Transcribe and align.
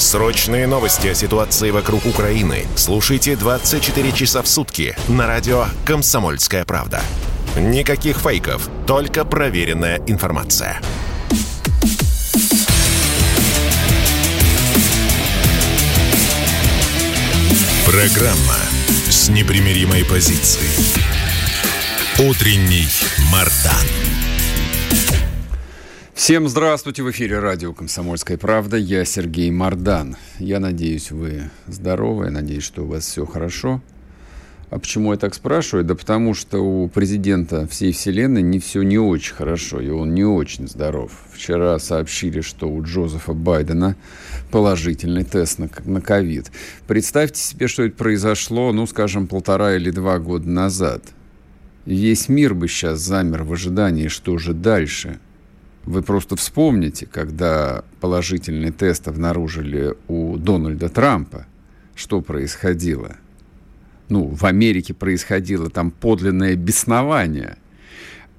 Срочные 0.00 0.66
новости 0.66 1.08
о 1.08 1.14
ситуации 1.14 1.70
вокруг 1.70 2.06
Украины 2.06 2.64
слушайте 2.74 3.36
24 3.36 4.12
часа 4.12 4.40
в 4.40 4.48
сутки 4.48 4.96
на 5.08 5.26
радио 5.26 5.66
«Комсомольская 5.84 6.64
правда». 6.64 7.02
Никаких 7.54 8.16
фейков, 8.16 8.70
только 8.86 9.26
проверенная 9.26 10.00
информация. 10.06 10.80
Программа 17.84 18.56
с 19.10 19.28
непримиримой 19.28 20.06
позицией. 20.06 20.70
Утренний 22.18 22.88
Мардан. 23.30 24.09
Всем 26.20 26.50
здравствуйте! 26.50 27.02
В 27.02 27.10
эфире 27.12 27.38
радио 27.38 27.72
«Комсомольская 27.72 28.36
правда». 28.36 28.76
Я 28.76 29.06
Сергей 29.06 29.50
Мардан. 29.50 30.16
Я 30.38 30.60
надеюсь, 30.60 31.10
вы 31.10 31.50
здоровы. 31.66 32.26
Я 32.26 32.30
надеюсь, 32.30 32.62
что 32.62 32.82
у 32.82 32.88
вас 32.88 33.06
все 33.06 33.24
хорошо. 33.24 33.80
А 34.68 34.78
почему 34.78 35.12
я 35.12 35.18
так 35.18 35.32
спрашиваю? 35.32 35.82
Да 35.82 35.94
потому 35.94 36.34
что 36.34 36.58
у 36.58 36.88
президента 36.88 37.66
всей 37.66 37.92
вселенной 37.92 38.42
не 38.42 38.58
все 38.58 38.82
не 38.82 38.98
очень 38.98 39.34
хорошо, 39.34 39.80
и 39.80 39.88
он 39.88 40.12
не 40.12 40.24
очень 40.24 40.68
здоров. 40.68 41.10
Вчера 41.32 41.78
сообщили, 41.78 42.42
что 42.42 42.68
у 42.68 42.82
Джозефа 42.82 43.32
Байдена 43.32 43.96
положительный 44.50 45.24
тест 45.24 45.58
на 45.58 46.02
ковид. 46.02 46.52
Представьте 46.86 47.40
себе, 47.40 47.66
что 47.66 47.84
это 47.84 47.96
произошло, 47.96 48.72
ну, 48.72 48.86
скажем, 48.86 49.26
полтора 49.26 49.74
или 49.74 49.90
два 49.90 50.18
года 50.18 50.50
назад. 50.50 51.02
Весь 51.86 52.28
мир 52.28 52.52
бы 52.52 52.68
сейчас 52.68 52.98
замер 52.98 53.42
в 53.42 53.54
ожидании, 53.54 54.08
что 54.08 54.36
же 54.36 54.52
дальше. 54.52 55.18
Вы 55.84 56.02
просто 56.02 56.36
вспомните, 56.36 57.06
когда 57.06 57.84
положительный 58.00 58.70
тест 58.70 59.08
обнаружили 59.08 59.94
у 60.08 60.36
Дональда 60.36 60.88
Трампа, 60.88 61.46
что 61.94 62.20
происходило– 62.20 63.16
ну, 64.10 64.26
в 64.26 64.44
Америке 64.44 64.92
происходило 64.92 65.70
там 65.70 65.90
подлинное 65.90 66.56
беснование, 66.56 67.56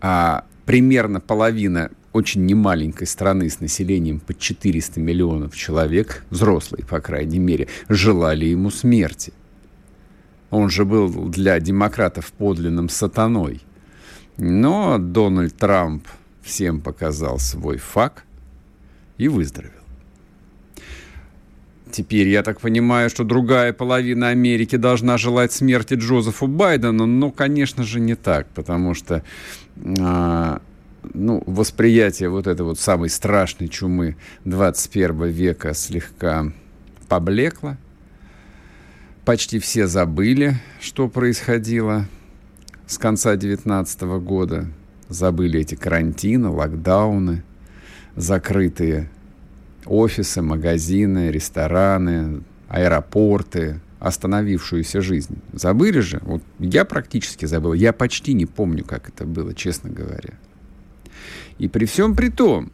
а 0.02 0.45
примерно 0.66 1.19
половина 1.19 1.89
очень 2.14 2.45
немаленькой 2.45 3.08
страны 3.08 3.50
с 3.50 3.62
населением 3.62 4.19
под 4.19 4.38
400 4.38 5.00
миллионов 5.00 5.56
человек, 5.56 6.25
взрослые, 6.30 6.86
по 6.86 7.00
крайней 7.00 7.39
мере, 7.39 7.69
желали 7.88 8.45
ему 8.45 8.69
смерти. 8.69 9.31
Он 10.50 10.69
же 10.69 10.84
был 10.84 11.30
для 11.30 11.57
демократов 11.62 12.34
подлинным 12.34 12.90
сатаной. 12.90 13.62
Но 14.38 14.97
Дональд 14.97 15.56
Трамп 15.56 16.06
всем 16.41 16.81
показал 16.81 17.40
свой 17.40 17.78
факт 17.78 18.24
и 19.18 19.28
выздоровел. 19.28 19.81
Теперь 21.91 22.29
я 22.29 22.41
так 22.41 22.62
понимаю, 22.62 23.09
что 23.09 23.24
другая 23.24 23.74
половина 23.74 24.29
Америки 24.29 24.78
должна 24.78 25.18
желать 25.18 25.51
смерти 25.51 25.96
Джозефу 25.96 26.47
Байдену, 26.47 27.06
но, 27.06 27.31
конечно 27.31 27.84
же, 27.84 28.00
не 28.00 28.16
так, 28.16 28.47
потому 28.47 28.94
что 28.94 29.24
а, 30.00 30.62
ну, 31.13 31.44
восприятие 31.46 32.30
вот 32.30 32.47
этой 32.47 32.62
вот 32.62 32.80
самой 32.80 33.09
страшной 33.09 33.68
чумы 33.68 34.16
21 34.46 35.25
века 35.28 35.74
слегка 35.74 36.51
поблекло. 37.09 37.78
Почти 39.25 39.59
все 39.59 39.88
забыли, 39.88 40.56
что 40.80 41.07
происходило 41.07 42.07
с 42.88 42.97
конца 42.97 43.35
19 43.35 44.01
года. 44.01 44.68
Забыли 45.11 45.59
эти 45.59 45.75
карантины, 45.75 46.47
локдауны, 46.47 47.44
закрытые 48.16 49.09
офисы, 49.85 50.41
магазины, 50.41 51.31
рестораны, 51.31 52.44
аэропорты, 52.69 53.81
остановившуюся 54.00 55.01
жизнь. 55.01 55.38
Забыли 55.51 56.00
же? 56.00 56.21
Вот 56.21 56.41
я 56.59 56.85
практически 56.85 57.45
забыл. 57.45 57.73
Я 57.73 57.91
почти 57.91 58.33
не 58.33 58.45
помню, 58.45 58.85
как 58.85 59.09
это 59.09 59.25
было, 59.25 59.53
честно 59.53 59.89
говоря. 59.89 60.35
И 61.57 61.67
при 61.67 61.83
всем 61.83 62.16
при 62.16 62.29
том, 62.29 62.71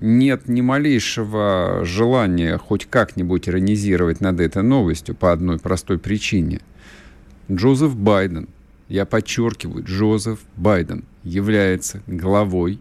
нет 0.00 0.48
ни 0.48 0.62
малейшего 0.62 1.82
желания 1.84 2.56
хоть 2.56 2.86
как-нибудь 2.86 3.46
иронизировать 3.46 4.22
над 4.22 4.40
этой 4.40 4.62
новостью 4.62 5.14
по 5.14 5.32
одной 5.32 5.58
простой 5.58 5.98
причине. 5.98 6.60
Джозеф 7.50 7.94
Байден, 7.94 8.48
я 8.88 9.04
подчеркиваю, 9.04 9.84
Джозеф 9.84 10.38
Байден 10.56 11.04
является 11.24 12.02
главой 12.06 12.80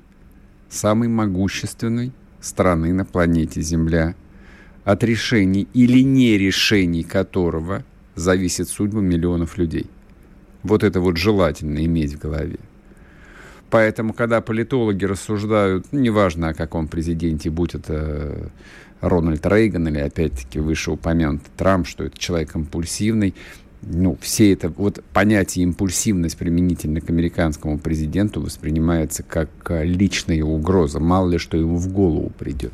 самой 0.70 1.08
могущественной 1.08 2.12
страны 2.40 2.94
на 2.94 3.06
планете 3.06 3.62
Земля, 3.62 4.16
от 4.84 5.04
решений 5.04 5.68
или 5.74 6.02
нерешений 6.02 7.04
которого 7.04 7.84
зависит 8.16 8.68
судьба 8.68 9.02
миллионов 9.02 9.58
людей. 9.58 9.88
Вот 10.64 10.84
это 10.84 11.00
вот 11.02 11.18
желательно 11.18 11.86
иметь 11.86 12.16
в 12.16 12.20
голове. 12.20 12.58
Поэтому, 13.70 14.14
когда 14.14 14.42
политологи 14.42 15.06
рассуждают, 15.06 15.88
ну, 15.92 16.00
неважно 16.00 16.50
о 16.50 16.54
каком 16.54 16.88
президенте, 16.88 17.50
будь 17.50 17.74
это 17.74 18.52
Рональд 19.00 19.46
Рейган 19.46 19.88
или, 19.88 20.00
опять-таки, 20.00 20.60
вышеупомянутый 20.60 21.50
Трамп, 21.56 21.88
что 21.88 22.04
это 22.04 22.18
человек 22.18 22.56
импульсивный, 22.56 23.34
ну, 23.84 24.18
все 24.22 24.54
это, 24.54 24.70
вот 24.70 25.04
понятие 25.12 25.64
импульсивность 25.64 26.38
применительно 26.38 27.02
к 27.02 27.10
американскому 27.10 27.80
президенту 27.80 28.42
воспринимается 28.42 29.24
как 29.24 29.50
э, 29.70 29.84
личная 29.84 30.44
угроза. 30.44 31.00
Мало 31.00 31.32
ли, 31.32 31.38
что 31.40 31.58
ему 31.58 31.78
в 31.78 31.92
голову 31.92 32.32
придет. 32.38 32.74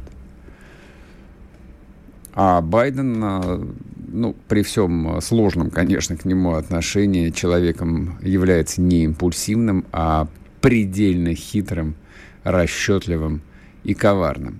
А 2.34 2.62
Байден, 2.62 3.23
э, 3.23 3.66
ну, 4.09 4.35
при 4.50 4.63
всем 4.63 5.22
сложном, 5.22 5.69
конечно, 5.69 6.18
к 6.18 6.25
нему 6.25 6.56
отношении, 6.56 7.29
человеком 7.29 8.18
является 8.22 8.81
не 8.81 9.06
импульсивным, 9.06 9.85
а 9.94 10.28
предельно 10.59 11.34
хитрым, 11.34 11.95
расчетливым 12.44 13.41
и 13.85 13.94
коварным 13.94 14.59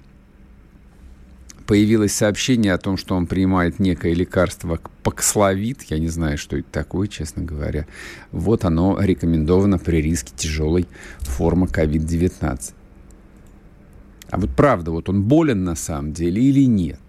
появилось 1.68 2.14
сообщение 2.14 2.74
о 2.74 2.78
том, 2.78 2.98
что 2.98 3.16
он 3.16 3.28
принимает 3.28 3.78
некое 3.78 4.14
лекарство 4.14 4.80
Паксловид. 5.04 5.84
Я 5.84 6.00
не 6.00 6.08
знаю, 6.08 6.38
что 6.38 6.58
это 6.58 6.68
такое, 6.72 7.08
честно 7.08 7.44
говоря. 7.44 7.86
Вот 8.32 8.66
оно 8.66 8.98
рекомендовано 9.00 9.78
при 9.78 9.98
риске 10.02 10.32
тяжелой 10.36 10.88
формы 11.20 11.68
COVID-19. 11.68 12.74
А 14.30 14.38
вот 14.38 14.50
правда, 14.56 14.92
вот 14.92 15.10
он 15.10 15.24
болен 15.24 15.64
на 15.64 15.76
самом 15.76 16.14
деле 16.14 16.42
или 16.42 16.66
нет? 16.66 17.00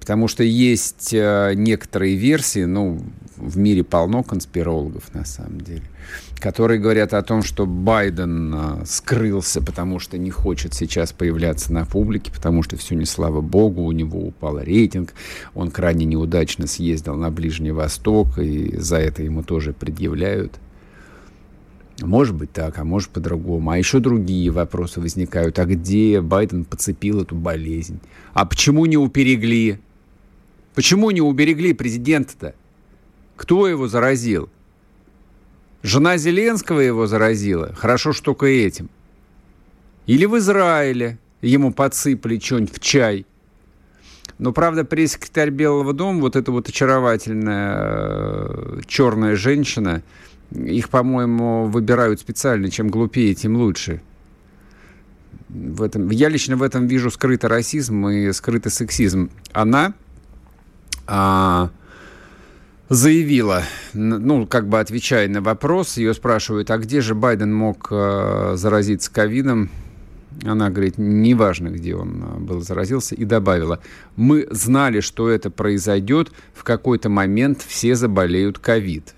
Потому 0.00 0.28
что 0.28 0.44
есть 0.44 1.12
э, 1.12 1.52
некоторые 1.56 2.14
версии, 2.14 2.64
ну, 2.64 3.02
в 3.44 3.58
мире 3.58 3.84
полно 3.84 4.22
конспирологов 4.22 5.12
на 5.14 5.24
самом 5.24 5.60
деле, 5.60 5.82
которые 6.38 6.80
говорят 6.80 7.14
о 7.14 7.22
том, 7.22 7.42
что 7.42 7.66
Байден 7.66 8.54
э, 8.54 8.84
скрылся, 8.86 9.62
потому 9.62 9.98
что 9.98 10.18
не 10.18 10.30
хочет 10.30 10.74
сейчас 10.74 11.12
появляться 11.12 11.72
на 11.72 11.84
публике, 11.84 12.32
потому 12.32 12.62
что 12.62 12.76
все 12.76 12.94
не 12.94 13.04
слава 13.04 13.40
богу, 13.40 13.82
у 13.82 13.92
него 13.92 14.20
упал 14.20 14.58
рейтинг, 14.58 15.14
он 15.54 15.70
крайне 15.70 16.04
неудачно 16.04 16.66
съездил 16.66 17.16
на 17.16 17.30
Ближний 17.30 17.72
Восток, 17.72 18.38
и 18.38 18.76
за 18.76 18.96
это 18.96 19.22
ему 19.22 19.42
тоже 19.42 19.72
предъявляют. 19.72 20.58
Может 22.00 22.34
быть 22.34 22.52
так, 22.52 22.78
а 22.78 22.84
может 22.84 23.10
по-другому. 23.10 23.70
А 23.70 23.78
еще 23.78 24.00
другие 24.00 24.50
вопросы 24.50 25.00
возникают. 25.00 25.60
А 25.60 25.64
где 25.64 26.20
Байден 26.20 26.64
подцепил 26.64 27.22
эту 27.22 27.36
болезнь? 27.36 28.00
А 28.32 28.44
почему 28.44 28.84
не 28.86 28.96
уперегли? 28.96 29.78
Почему 30.74 31.12
не 31.12 31.20
уберегли 31.20 31.72
президента-то? 31.72 32.56
Кто 33.36 33.66
его 33.66 33.88
заразил? 33.88 34.48
Жена 35.82 36.16
Зеленского 36.16 36.80
его 36.80 37.06
заразила. 37.06 37.74
Хорошо, 37.74 38.12
что 38.12 38.24
только 38.26 38.46
этим. 38.46 38.88
Или 40.06 40.24
в 40.24 40.36
Израиле 40.38 41.18
ему 41.42 41.72
подсыпали 41.72 42.38
что-нибудь 42.38 42.74
в 42.74 42.80
чай. 42.80 43.26
Но, 44.38 44.52
правда, 44.52 44.84
пресс-секретарь 44.84 45.50
Белого 45.50 45.92
дома, 45.92 46.20
вот 46.20 46.36
эта 46.36 46.50
вот 46.50 46.68
очаровательная 46.68 47.76
э, 47.76 48.80
черная 48.86 49.36
женщина, 49.36 50.02
их, 50.50 50.88
по-моему, 50.88 51.66
выбирают 51.66 52.20
специально. 52.20 52.70
Чем 52.70 52.88
глупее, 52.88 53.34
тем 53.34 53.56
лучше. 53.56 54.00
В 55.48 55.82
этом, 55.82 56.10
я 56.10 56.28
лично 56.28 56.56
в 56.56 56.62
этом 56.62 56.86
вижу 56.86 57.10
скрытый 57.10 57.50
расизм 57.50 58.08
и 58.08 58.32
скрытый 58.32 58.72
сексизм. 58.72 59.30
Она 59.52 59.94
а, 61.06 61.70
заявила, 62.88 63.62
ну, 63.92 64.46
как 64.46 64.68
бы 64.68 64.80
отвечая 64.80 65.28
на 65.28 65.40
вопрос, 65.40 65.96
ее 65.96 66.14
спрашивают, 66.14 66.70
а 66.70 66.78
где 66.78 67.00
же 67.00 67.14
Байден 67.14 67.54
мог 67.54 67.88
а, 67.90 68.54
заразиться 68.56 69.12
ковидом? 69.12 69.70
Она 70.44 70.68
говорит, 70.68 70.94
неважно, 70.98 71.68
где 71.68 71.94
он 71.94 72.22
а, 72.22 72.38
был 72.38 72.60
заразился, 72.60 73.14
и 73.14 73.24
добавила, 73.24 73.80
мы 74.16 74.46
знали, 74.50 75.00
что 75.00 75.30
это 75.30 75.50
произойдет, 75.50 76.32
в 76.52 76.64
какой-то 76.64 77.08
момент 77.08 77.62
все 77.62 77.94
заболеют 77.94 78.58
ковид. 78.58 79.14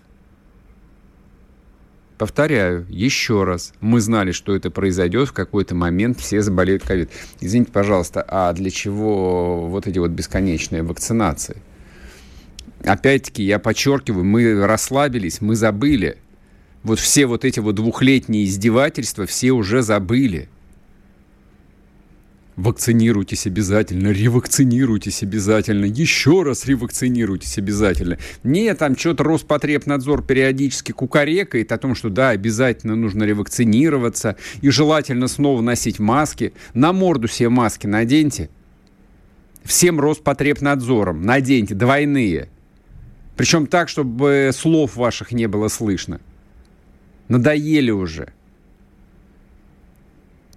Повторяю, 2.19 2.87
еще 2.89 3.45
раз, 3.45 3.75
мы 3.81 4.01
знали, 4.01 4.33
что 4.33 4.57
это 4.57 4.71
произойдет, 4.71 5.29
в 5.29 5.33
какой-то 5.35 5.75
момент 5.75 6.19
все 6.19 6.41
заболеют 6.41 6.83
ковид. 6.83 7.11
Извините, 7.41 7.73
пожалуйста, 7.73 8.25
а 8.27 8.53
для 8.55 8.71
чего 8.71 9.67
вот 9.69 9.87
эти 9.87 9.99
вот 9.99 10.12
бесконечные 10.12 10.83
вакцинации? 10.83 11.59
Опять-таки, 12.87 13.43
я 13.43 13.59
подчеркиваю, 13.59 14.25
мы 14.25 14.65
расслабились, 14.65 15.41
мы 15.41 15.56
забыли. 15.56 16.19
Вот 16.85 17.00
все 17.00 17.27
вот 17.27 17.44
эти 17.44 17.59
вот 17.59 17.75
двухлетние 17.75 18.44
издевательства 18.44 19.27
все 19.27 19.50
уже 19.50 19.83
забыли. 19.83 20.49
Вакцинируйтесь 22.55 23.49
обязательно, 23.49 24.11
ревакцинируйтесь 24.12 25.25
обязательно, 25.25 25.85
еще 25.85 26.44
раз 26.44 26.65
ревакцинируйтесь 26.65 27.59
обязательно. 27.59 28.19
Не, 28.44 28.73
там 28.75 28.97
что-то 28.97 29.25
Роспотребнадзор 29.25 30.23
периодически 30.23 30.93
кукарекает 30.93 31.73
о 31.73 31.79
том, 31.79 31.97
что 31.97 32.09
да, 32.09 32.31
обязательно 32.31 32.94
нужно 32.94 33.25
ревакцинироваться 33.25 34.37
и 34.62 34.71
желательно 34.71 35.27
снова 35.27 35.61
носить 35.61 35.99
маски. 35.99 36.55
На 36.73 36.93
морду 36.93 37.27
себе 37.27 37.49
маски 37.49 37.88
наденьте. 37.88 38.49
Всем 39.65 39.99
Роспотребнадзором 39.99 41.23
наденьте 41.23 41.75
двойные. 41.75 42.49
Причем 43.37 43.67
так, 43.67 43.88
чтобы 43.88 44.50
слов 44.55 44.97
ваших 44.97 45.33
не 45.33 45.47
было 45.47 45.69
слышно. 45.69 46.21
Надоели 47.29 47.91
уже. 47.91 48.33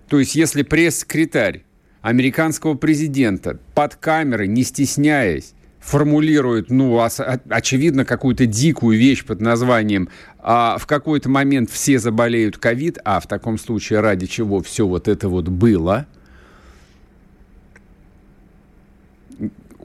То 0.08 0.20
есть, 0.20 0.36
если 0.36 0.64
пресс-секретарь 0.64 1.64
американского 2.02 2.76
президента 2.76 3.60
под 3.76 3.96
камерой, 3.96 4.48
не 4.48 4.64
стесняясь, 4.64 5.54
формулирует, 5.80 6.70
ну, 6.70 7.02
очевидно, 7.50 8.06
какую-то 8.06 8.46
дикую 8.46 8.98
вещь 8.98 9.24
под 9.26 9.42
названием 9.42 10.10
а 10.42 10.78
в 10.78 10.88
какой-то 10.88 11.30
момент 11.30 11.70
все 11.70 12.00
заболеют 12.00 12.58
ковид, 12.58 12.98
а 13.04 13.20
в 13.20 13.28
таком 13.28 13.58
случае 13.58 14.00
ради 14.00 14.26
чего 14.26 14.62
все 14.62 14.88
вот 14.88 15.08
это 15.08 15.28
вот 15.28 15.50
было– 15.50 16.08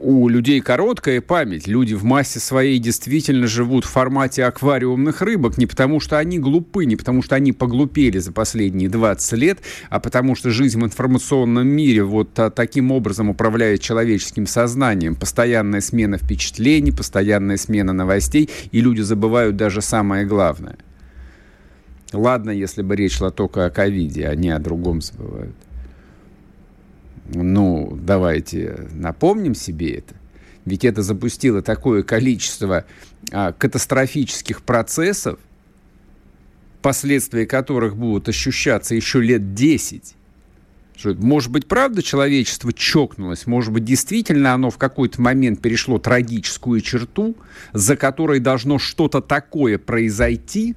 у 0.05 0.29
людей 0.29 0.61
короткая 0.61 1.23
память. 1.23 1.67
Люди 1.67 1.95
в 1.95 2.05
массе 2.05 2.39
своей 2.39 2.79
действительно 2.79 3.47
живут 3.47 3.87
в 3.87 3.91
формате 3.91 4.45
аквариумных 4.45 5.23
рыбок 5.23 5.56
не 5.56 5.67
потому, 5.67 5.99
что 5.99 6.19
они 6.19 6.39
глупы, 6.39 6.85
не 6.85 6.97
потому, 6.97 7.23
что 7.23 7.37
они 7.37 7.53
поглупели 7.53 8.19
за 8.19 8.31
последние 8.31 8.91
20 8.91 9.33
лет, 9.33 9.61
а 9.89 10.01
потому 10.01 10.35
что 10.35 10.51
жизнь 10.51 10.79
в 10.79 10.85
информационном 10.85 11.67
мире 11.67 12.05
вот 12.05 12.39
а, 12.39 12.51
таким 12.51 12.91
образом 12.93 13.31
управляет 13.31 13.81
человеческим 13.81 14.47
сознанием. 14.47 15.15
Постоянная 15.15 15.81
смена 15.81 16.19
впечатлений, 16.19 16.93
постоянная 16.93 17.56
смена 17.56 17.95
новостей, 17.95 18.51
и 18.73 18.81
люди 18.83 19.01
забывают 19.01 19.56
даже 19.56 19.81
самое 19.81 20.27
главное. 20.27 20.77
Ладно, 22.12 22.51
если 22.51 22.83
бы 22.83 22.95
речь 22.95 23.17
шла 23.17 23.31
только 23.31 23.65
о 23.65 23.71
ковиде, 23.71 24.29
они 24.29 24.51
о 24.51 24.59
другом 24.59 25.01
забывают 25.01 25.56
ну, 27.26 27.99
давайте 28.00 28.88
напомним 28.93 29.55
себе 29.55 29.97
это. 29.97 30.15
Ведь 30.65 30.85
это 30.85 31.03
запустило 31.03 31.62
такое 31.62 32.03
количество 32.03 32.85
а, 33.32 33.53
катастрофических 33.53 34.62
процессов, 34.62 35.38
последствия 36.82 37.47
которых 37.47 37.97
будут 37.97 38.29
ощущаться 38.29 38.94
еще 38.94 39.21
лет 39.21 39.55
10. 39.55 40.15
Что, 40.97 41.15
может 41.15 41.50
быть, 41.50 41.67
правда 41.67 42.03
человечество 42.03 42.73
чокнулось? 42.73 43.47
Может 43.47 43.73
быть, 43.73 43.85
действительно 43.85 44.55
оно 44.55 44.70
в 44.70 44.79
какой-то 44.79 45.20
момент 45.20 45.61
перешло 45.61 45.99
трагическую 45.99 46.81
черту, 46.81 47.37
за 47.73 47.97
которой 47.97 48.38
должно 48.38 48.79
что-то 48.79 49.20
такое 49.20 49.79
произойти, 49.79 50.77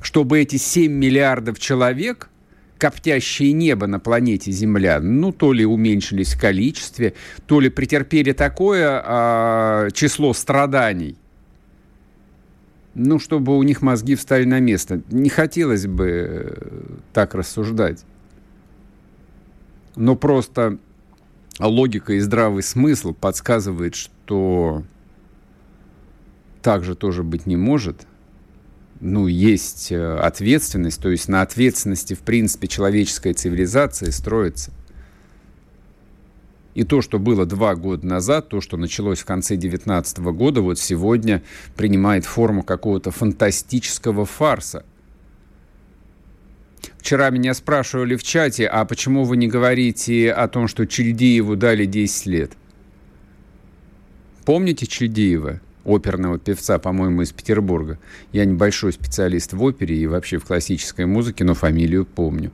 чтобы 0.00 0.40
эти 0.40 0.56
7 0.56 0.92
миллиардов 0.92 1.58
человек– 1.58 2.30
коптящее 2.78 3.52
небо 3.52 3.86
на 3.86 3.98
планете 3.98 4.50
Земля, 4.52 5.00
ну, 5.00 5.32
то 5.32 5.52
ли 5.52 5.64
уменьшились 5.64 6.34
в 6.34 6.40
количестве, 6.40 7.14
то 7.46 7.60
ли 7.60 7.68
претерпели 7.68 8.32
такое 8.32 9.02
а, 9.04 9.90
число 9.92 10.32
страданий, 10.32 11.16
ну, 12.94 13.18
чтобы 13.18 13.56
у 13.56 13.62
них 13.62 13.82
мозги 13.82 14.14
встали 14.14 14.44
на 14.44 14.60
место. 14.60 15.02
Не 15.10 15.28
хотелось 15.28 15.86
бы 15.86 16.06
э, 16.08 16.96
так 17.12 17.34
рассуждать. 17.34 18.04
Но 19.96 20.16
просто 20.16 20.78
логика 21.58 22.14
и 22.14 22.20
здравый 22.20 22.62
смысл 22.62 23.12
подсказывает, 23.12 23.94
что 23.94 24.82
так 26.62 26.84
же 26.84 26.94
тоже 26.94 27.22
быть 27.22 27.46
не 27.46 27.56
может– 27.56 28.06
ну, 29.00 29.26
есть 29.26 29.92
э, 29.92 30.16
ответственность, 30.18 31.00
то 31.00 31.10
есть 31.10 31.28
на 31.28 31.42
ответственности, 31.42 32.14
в 32.14 32.20
принципе, 32.20 32.66
человеческая 32.66 33.34
цивилизация 33.34 34.10
строится. 34.10 34.72
И 36.74 36.84
то, 36.84 37.00
что 37.00 37.18
было 37.18 37.46
два 37.46 37.74
года 37.74 38.06
назад, 38.06 38.48
то, 38.48 38.60
что 38.60 38.76
началось 38.76 39.20
в 39.20 39.24
конце 39.24 39.56
2019 39.56 40.18
года, 40.18 40.60
вот 40.60 40.78
сегодня 40.78 41.42
принимает 41.74 42.26
форму 42.26 42.62
какого-то 42.62 43.10
фантастического 43.10 44.26
фарса. 44.26 44.84
Вчера 46.98 47.30
меня 47.30 47.54
спрашивали 47.54 48.16
в 48.16 48.22
чате, 48.22 48.66
а 48.66 48.84
почему 48.84 49.24
вы 49.24 49.36
не 49.36 49.48
говорите 49.48 50.30
о 50.32 50.48
том, 50.48 50.68
что 50.68 50.86
Чельдиеву 50.86 51.56
дали 51.56 51.86
10 51.86 52.26
лет? 52.26 52.52
Помните 54.44 54.86
Чельдиева? 54.86 55.60
Оперного 55.86 56.38
певца, 56.38 56.78
по-моему, 56.78 57.22
из 57.22 57.32
Петербурга. 57.32 57.98
Я 58.32 58.44
небольшой 58.44 58.92
специалист 58.92 59.52
в 59.52 59.62
опере 59.62 59.96
и 59.96 60.06
вообще 60.06 60.38
в 60.38 60.44
классической 60.44 61.06
музыке, 61.06 61.44
но 61.44 61.54
фамилию 61.54 62.04
помню. 62.04 62.50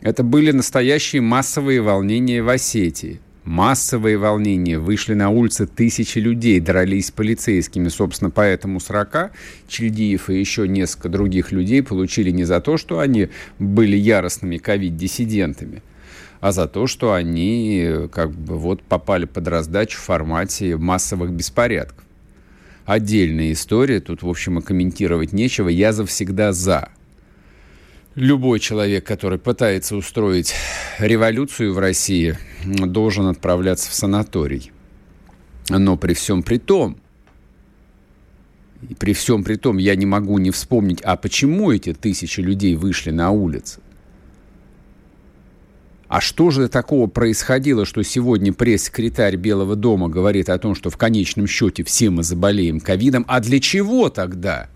Это 0.00 0.24
были 0.24 0.50
настоящие 0.50 1.22
массовые 1.22 1.80
волнения 1.80 2.42
в 2.42 2.48
Осетии. 2.48 3.20
Массовые 3.44 4.18
волнения. 4.18 4.78
Вышли 4.78 5.14
на 5.14 5.30
улицы 5.30 5.66
тысячи 5.66 6.18
людей, 6.18 6.58
дрались 6.60 7.06
с 7.06 7.10
полицейскими. 7.10 7.88
Собственно, 7.88 8.30
поэтому 8.30 8.80
срока 8.80 9.32
Чельдиев 9.68 10.30
и 10.30 10.38
еще 10.38 10.66
несколько 10.66 11.08
других 11.08 11.52
людей 11.52 11.82
получили 11.82 12.30
не 12.30 12.44
за 12.44 12.60
то, 12.60 12.76
что 12.76 12.98
они 12.98 13.28
были 13.58 13.96
яростными 13.96 14.58
ковид-диссидентами, 14.58 15.82
а 16.42 16.50
за 16.50 16.66
то, 16.66 16.88
что 16.88 17.12
они 17.12 18.08
как 18.10 18.32
бы 18.32 18.58
вот 18.58 18.82
попали 18.82 19.26
под 19.26 19.46
раздачу 19.46 19.96
в 19.96 20.02
формате 20.02 20.76
массовых 20.76 21.30
беспорядков. 21.30 22.04
Отдельная 22.84 23.52
история, 23.52 24.00
тут, 24.00 24.24
в 24.24 24.28
общем, 24.28 24.58
и 24.58 24.62
комментировать 24.62 25.32
нечего. 25.32 25.68
Я 25.68 25.92
завсегда 25.92 26.52
за. 26.52 26.88
Любой 28.16 28.58
человек, 28.58 29.06
который 29.06 29.38
пытается 29.38 29.94
устроить 29.94 30.52
революцию 30.98 31.74
в 31.74 31.78
России, 31.78 32.36
должен 32.64 33.26
отправляться 33.26 33.88
в 33.88 33.94
санаторий. 33.94 34.72
Но 35.68 35.96
при 35.96 36.12
всем 36.12 36.42
при 36.42 36.58
том, 36.58 36.98
при 38.98 39.12
всем 39.12 39.44
при 39.44 39.54
том, 39.54 39.78
я 39.78 39.94
не 39.94 40.06
могу 40.06 40.38
не 40.38 40.50
вспомнить, 40.50 41.02
а 41.02 41.14
почему 41.14 41.70
эти 41.70 41.94
тысячи 41.94 42.40
людей 42.40 42.74
вышли 42.74 43.12
на 43.12 43.30
улицы? 43.30 43.78
А 46.12 46.20
что 46.20 46.50
же 46.50 46.68
такого 46.68 47.06
происходило, 47.06 47.86
что 47.86 48.02
сегодня 48.02 48.52
пресс-секретарь 48.52 49.36
Белого 49.36 49.76
дома 49.76 50.10
говорит 50.10 50.50
о 50.50 50.58
том, 50.58 50.74
что 50.74 50.90
в 50.90 50.98
конечном 50.98 51.46
счете 51.46 51.84
все 51.84 52.10
мы 52.10 52.22
заболеем 52.22 52.80
ковидом? 52.80 53.24
А 53.28 53.40
для 53.40 53.60
чего 53.60 54.10
тогда 54.10 54.68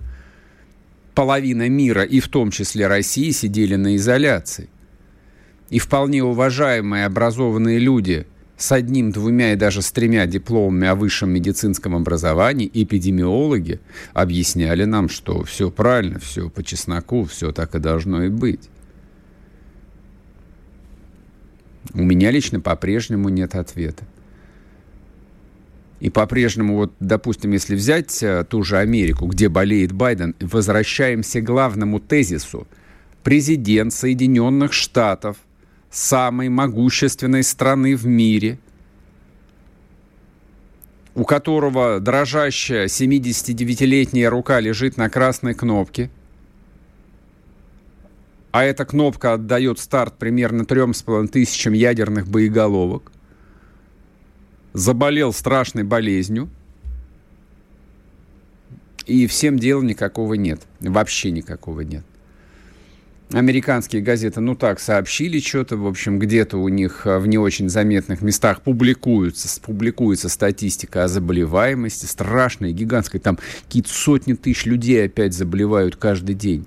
половина 1.15 1.69
мира, 1.69 2.05
и 2.05 2.21
в 2.21 2.29
том 2.29 2.51
числе 2.51 2.87
России, 2.87 3.33
сидели 3.33 3.77
на 3.77 3.97
изоляции? 3.97 4.71
И 5.69 5.79
вполне 5.79 6.25
уважаемые 6.25 7.05
образованные 7.05 7.81
люди 7.81 8.27
с 8.57 8.73
одним, 8.73 9.13
двумя 9.13 9.53
и 9.53 9.57
даже 9.57 9.83
с 9.83 9.93
тремя 9.93 10.25
дипломами 10.25 10.89
о 10.89 10.95
высшем 10.95 11.29
медицинском 11.29 11.95
образовании 11.95 12.71
эпидемиологи 12.73 13.81
объясняли 14.15 14.85
нам, 14.85 15.11
что 15.11 15.45
все 15.45 15.71
правильно, 15.71 16.19
все 16.19 16.49
по 16.49 16.63
чесноку, 16.63 17.27
все 17.27 17.53
так 17.53 17.75
и 17.75 17.79
должно 17.79 18.25
и 18.25 18.31
быть. 18.31 18.71
У 21.95 22.03
меня 22.03 22.31
лично 22.31 22.61
по-прежнему 22.61 23.29
нет 23.29 23.55
ответа. 23.55 24.05
И 26.01 26.11
по-прежнему, 26.11 26.77
вот, 26.77 26.93
допустим, 27.01 27.53
если 27.53 27.75
взять 27.75 28.23
э, 28.23 28.45
ту 28.49 28.63
же 28.63 28.79
Америку, 28.79 29.27
где 29.27 29.49
болеет 29.49 29.93
Байден, 29.93 30.35
возвращаемся 30.41 31.41
к 31.41 31.45
главному 31.45 32.01
тезису. 32.01 32.67
Президент 33.23 33.93
Соединенных 33.93 34.73
Штатов, 34.73 35.39
самой 35.91 36.51
могущественной 36.51 37.43
страны 37.43 37.97
в 37.97 38.07
мире, 38.07 38.59
у 41.15 41.25
которого 41.25 41.99
дрожащая 41.99 42.87
79-летняя 42.87 44.29
рука 44.29 44.61
лежит 44.61 44.99
на 44.99 45.09
красной 45.09 45.55
кнопке, 45.55 46.11
а 48.57 48.65
эта 48.65 48.87
кнопка 48.87 49.35
отдает 49.35 49.79
старт 49.79 50.17
примерно 50.17 50.63
3,5 50.63 51.29
тысячам 51.29 51.75
ядерных 51.75 52.27
боеголовок, 52.27 53.13
заболел 54.73 55.35
страшной 55.35 55.85
болезнью, 55.85 56.49
и 59.05 59.27
всем 59.27 59.59
дела 59.59 59.83
никакого 59.83 60.33
нет. 60.35 60.63
Вообще 60.81 61.33
никакого 61.33 61.83
нет. 61.83 62.03
Американские 63.31 64.01
газеты, 64.01 64.41
ну 64.41 64.57
так, 64.57 64.81
сообщили 64.81 65.39
что-то, 65.39 65.77
в 65.77 65.87
общем, 65.87 66.19
где-то 66.19 66.57
у 66.57 66.69
них 66.69 67.07
э, 67.07 67.19
в 67.19 67.27
не 67.27 67.37
очень 67.37 67.69
заметных 67.69 68.23
местах 68.23 68.63
публикуется, 68.63 69.61
публикуется 69.61 70.31
статистика 70.31 71.05
о 71.05 71.09
заболеваемости, 71.09 72.07
страшная, 72.07 72.73
гигантская, 72.73 73.21
там 73.21 73.39
какие-то 73.65 73.91
сотни 73.91 74.33
тысяч 74.33 74.65
людей 74.65 75.05
опять 75.05 75.35
заболевают 75.35 75.97
каждый 75.97 76.35
день. 76.35 76.67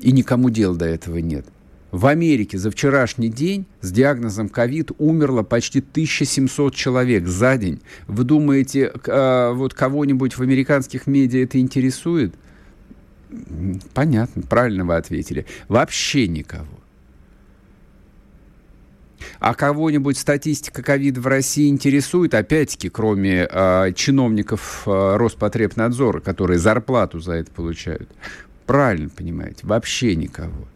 И 0.00 0.12
никому 0.12 0.50
дела 0.50 0.76
до 0.76 0.86
этого 0.86 1.18
нет. 1.18 1.46
В 1.90 2.06
Америке 2.06 2.58
за 2.58 2.70
вчерашний 2.70 3.30
день 3.30 3.64
с 3.80 3.90
диагнозом 3.90 4.50
ковид 4.50 4.90
умерло 4.98 5.42
почти 5.42 5.78
1700 5.78 6.74
человек 6.74 7.26
за 7.26 7.56
день. 7.56 7.80
Вы 8.06 8.24
думаете, 8.24 8.92
э, 8.92 9.52
вот 9.54 9.72
кого-нибудь 9.72 10.36
в 10.36 10.42
американских 10.42 11.06
медиа 11.06 11.44
это 11.44 11.58
интересует? 11.58 12.34
Понятно, 13.94 14.42
правильно 14.42 14.84
вы 14.84 14.96
ответили. 14.96 15.46
Вообще 15.68 16.28
никого. 16.28 16.66
А 19.40 19.54
кого-нибудь 19.54 20.18
статистика 20.18 20.82
ковид 20.82 21.18
в 21.18 21.26
России 21.26 21.68
интересует, 21.68 22.34
опять-таки, 22.34 22.88
кроме 22.88 23.48
э, 23.50 23.92
чиновников 23.94 24.82
э, 24.86 25.16
Роспотребнадзора, 25.16 26.20
которые 26.20 26.58
зарплату 26.58 27.18
за 27.18 27.32
это 27.32 27.50
получают? 27.50 28.08
Правильно 28.68 29.08
понимаете, 29.08 29.66
вообще 29.66 30.14
никого. 30.14 30.68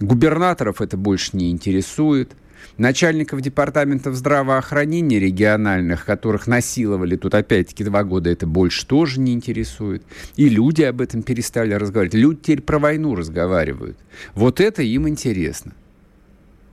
Губернаторов 0.00 0.80
это 0.80 0.96
больше 0.96 1.36
не 1.36 1.52
интересует. 1.52 2.32
Начальников 2.78 3.42
департаментов 3.42 4.16
здравоохранения 4.16 5.20
региональных, 5.20 6.04
которых 6.04 6.48
насиловали 6.48 7.14
тут 7.14 7.32
опять-таки 7.36 7.84
два 7.84 8.02
года, 8.02 8.28
это 8.28 8.48
больше 8.48 8.84
тоже 8.88 9.20
не 9.20 9.34
интересует. 9.34 10.02
И 10.34 10.48
люди 10.48 10.82
об 10.82 11.00
этом 11.00 11.22
перестали 11.22 11.74
разговаривать. 11.74 12.14
Люди 12.14 12.40
теперь 12.42 12.62
про 12.62 12.80
войну 12.80 13.14
разговаривают. 13.14 13.96
Вот 14.34 14.58
это 14.60 14.82
им 14.82 15.06
интересно. 15.06 15.74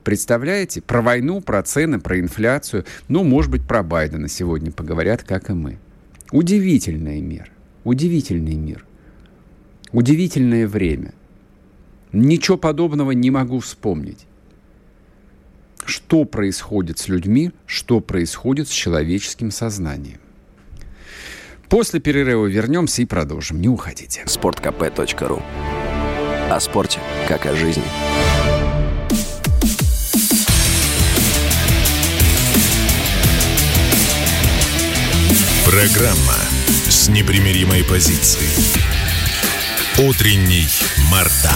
Представляете? 0.03 0.81
Про 0.81 1.03
войну, 1.03 1.41
про 1.41 1.61
цены, 1.61 1.99
про 1.99 2.19
инфляцию. 2.19 2.85
Ну, 3.07 3.23
может 3.23 3.51
быть, 3.51 3.67
про 3.67 3.83
Байдена 3.83 4.27
сегодня 4.27 4.71
поговорят, 4.71 5.21
как 5.21 5.51
и 5.51 5.53
мы. 5.53 5.77
Удивительная 6.31 7.21
мера. 7.21 7.49
Удивительный 7.83 8.55
мир. 8.55 8.83
Удивительное 9.93 10.67
время. 10.67 11.13
Ничего 12.13 12.57
подобного 12.57 13.11
не 13.11 13.29
могу 13.29 13.59
вспомнить. 13.59 14.25
Что 15.85 16.23
происходит 16.23 16.99
с 16.99 17.07
людьми, 17.07 17.51
что 17.65 17.99
происходит 17.99 18.67
с 18.67 18.71
человеческим 18.71 19.51
сознанием. 19.51 20.19
После 21.67 21.99
перерыва 21.99 22.47
вернемся 22.47 23.01
и 23.01 23.05
продолжим. 23.05 23.59
Не 23.59 23.69
уходите. 23.69 24.23
Спорткп.ру 24.25 25.41
О 26.49 26.59
спорте, 26.59 26.99
как 27.27 27.45
о 27.45 27.55
жизни. 27.55 27.83
Программа 35.65 36.35
с 36.89 37.07
непримиримой 37.07 37.83
позицией. 37.85 38.90
Утренний 39.99 40.67
Мардан. 41.11 41.51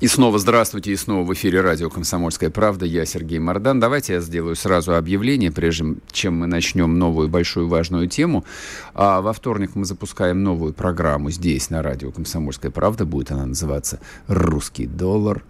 И 0.00 0.06
снова 0.08 0.38
здравствуйте, 0.38 0.92
и 0.92 0.96
снова 0.96 1.24
в 1.24 1.32
эфире 1.32 1.62
радио 1.62 1.88
«Комсомольская 1.88 2.50
правда». 2.50 2.84
Я 2.84 3.06
Сергей 3.06 3.38
Мордан. 3.38 3.80
Давайте 3.80 4.12
я 4.12 4.20
сделаю 4.20 4.56
сразу 4.56 4.94
объявление, 4.94 5.50
прежде 5.50 5.96
чем 6.12 6.38
мы 6.38 6.46
начнем 6.46 6.98
новую 6.98 7.28
большую 7.28 7.66
важную 7.66 8.08
тему. 8.08 8.44
А 8.92 9.22
во 9.22 9.32
вторник 9.32 9.70
мы 9.74 9.86
запускаем 9.86 10.44
новую 10.44 10.74
программу 10.74 11.30
здесь, 11.30 11.70
на 11.70 11.82
радио 11.82 12.12
«Комсомольская 12.12 12.70
правда». 12.70 13.06
Будет 13.06 13.30
она 13.32 13.46
называться 13.46 14.00
«Русский 14.28 14.86
доллар». 14.86 15.42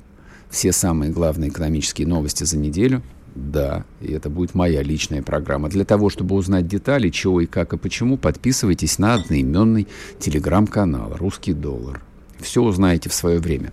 Все 0.49 0.71
самые 0.71 1.11
главные 1.11 1.51
экономические 1.51 2.07
новости 2.07 2.45
за 2.45 2.57
неделю. 2.57 3.03
Да, 3.35 3.85
и 4.01 4.13
это 4.13 4.29
будет 4.29 4.55
моя 4.55 4.83
личная 4.83 5.23
программа. 5.23 5.69
Для 5.69 5.85
того, 5.85 6.11
чтобы 6.11 6.35
узнать 6.35 6.67
детали, 6.67 7.11
чего 7.11 7.41
и 7.41 7.47
как 7.47 7.73
и 7.73 7.77
почему, 7.77 8.17
подписывайтесь 8.17 8.99
на 8.99 9.15
одноименный 9.15 9.87
телеграм-канал 10.19 11.17
«Русский 11.17 11.53
доллар». 11.53 12.03
Все 12.41 12.63
узнаете 12.63 13.09
в 13.09 13.15
свое 13.15 13.39
время. 13.39 13.73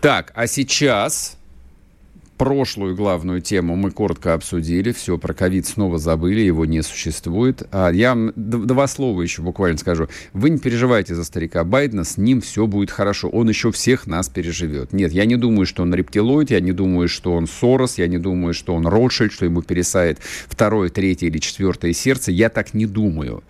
Так, 0.00 0.32
а 0.34 0.46
сейчас 0.46 1.38
прошлую 2.36 2.94
главную 2.96 3.40
тему 3.40 3.76
мы 3.76 3.90
коротко 3.90 4.34
обсудили. 4.34 4.92
Все, 4.92 5.18
про 5.18 5.34
ковид 5.34 5.66
снова 5.66 5.98
забыли, 5.98 6.40
его 6.40 6.64
не 6.64 6.82
существует. 6.82 7.62
А 7.70 7.90
я 7.90 8.16
два 8.36 8.86
слова 8.86 9.22
еще 9.22 9.42
буквально 9.42 9.78
скажу. 9.78 10.08
Вы 10.32 10.50
не 10.50 10.58
переживайте 10.58 11.14
за 11.14 11.24
старика 11.24 11.64
Байдена, 11.64 12.04
с 12.04 12.16
ним 12.16 12.40
все 12.40 12.66
будет 12.66 12.90
хорошо. 12.90 13.28
Он 13.28 13.48
еще 13.48 13.70
всех 13.70 14.06
нас 14.06 14.28
переживет. 14.28 14.92
Нет, 14.92 15.12
я 15.12 15.24
не 15.24 15.36
думаю, 15.36 15.66
что 15.66 15.82
он 15.82 15.94
рептилоид, 15.94 16.50
я 16.50 16.60
не 16.60 16.72
думаю, 16.72 17.08
что 17.08 17.32
он 17.34 17.46
Сорос, 17.46 17.98
я 17.98 18.06
не 18.06 18.18
думаю, 18.18 18.54
что 18.54 18.74
он 18.74 18.86
Ротшильд, 18.86 19.32
что 19.32 19.44
ему 19.44 19.62
пересает 19.62 20.18
второе, 20.48 20.88
третье 20.88 21.26
или 21.26 21.38
четвертое 21.38 21.92
сердце. 21.92 22.32
Я 22.32 22.48
так 22.48 22.74
не 22.74 22.86
думаю. 22.86 23.44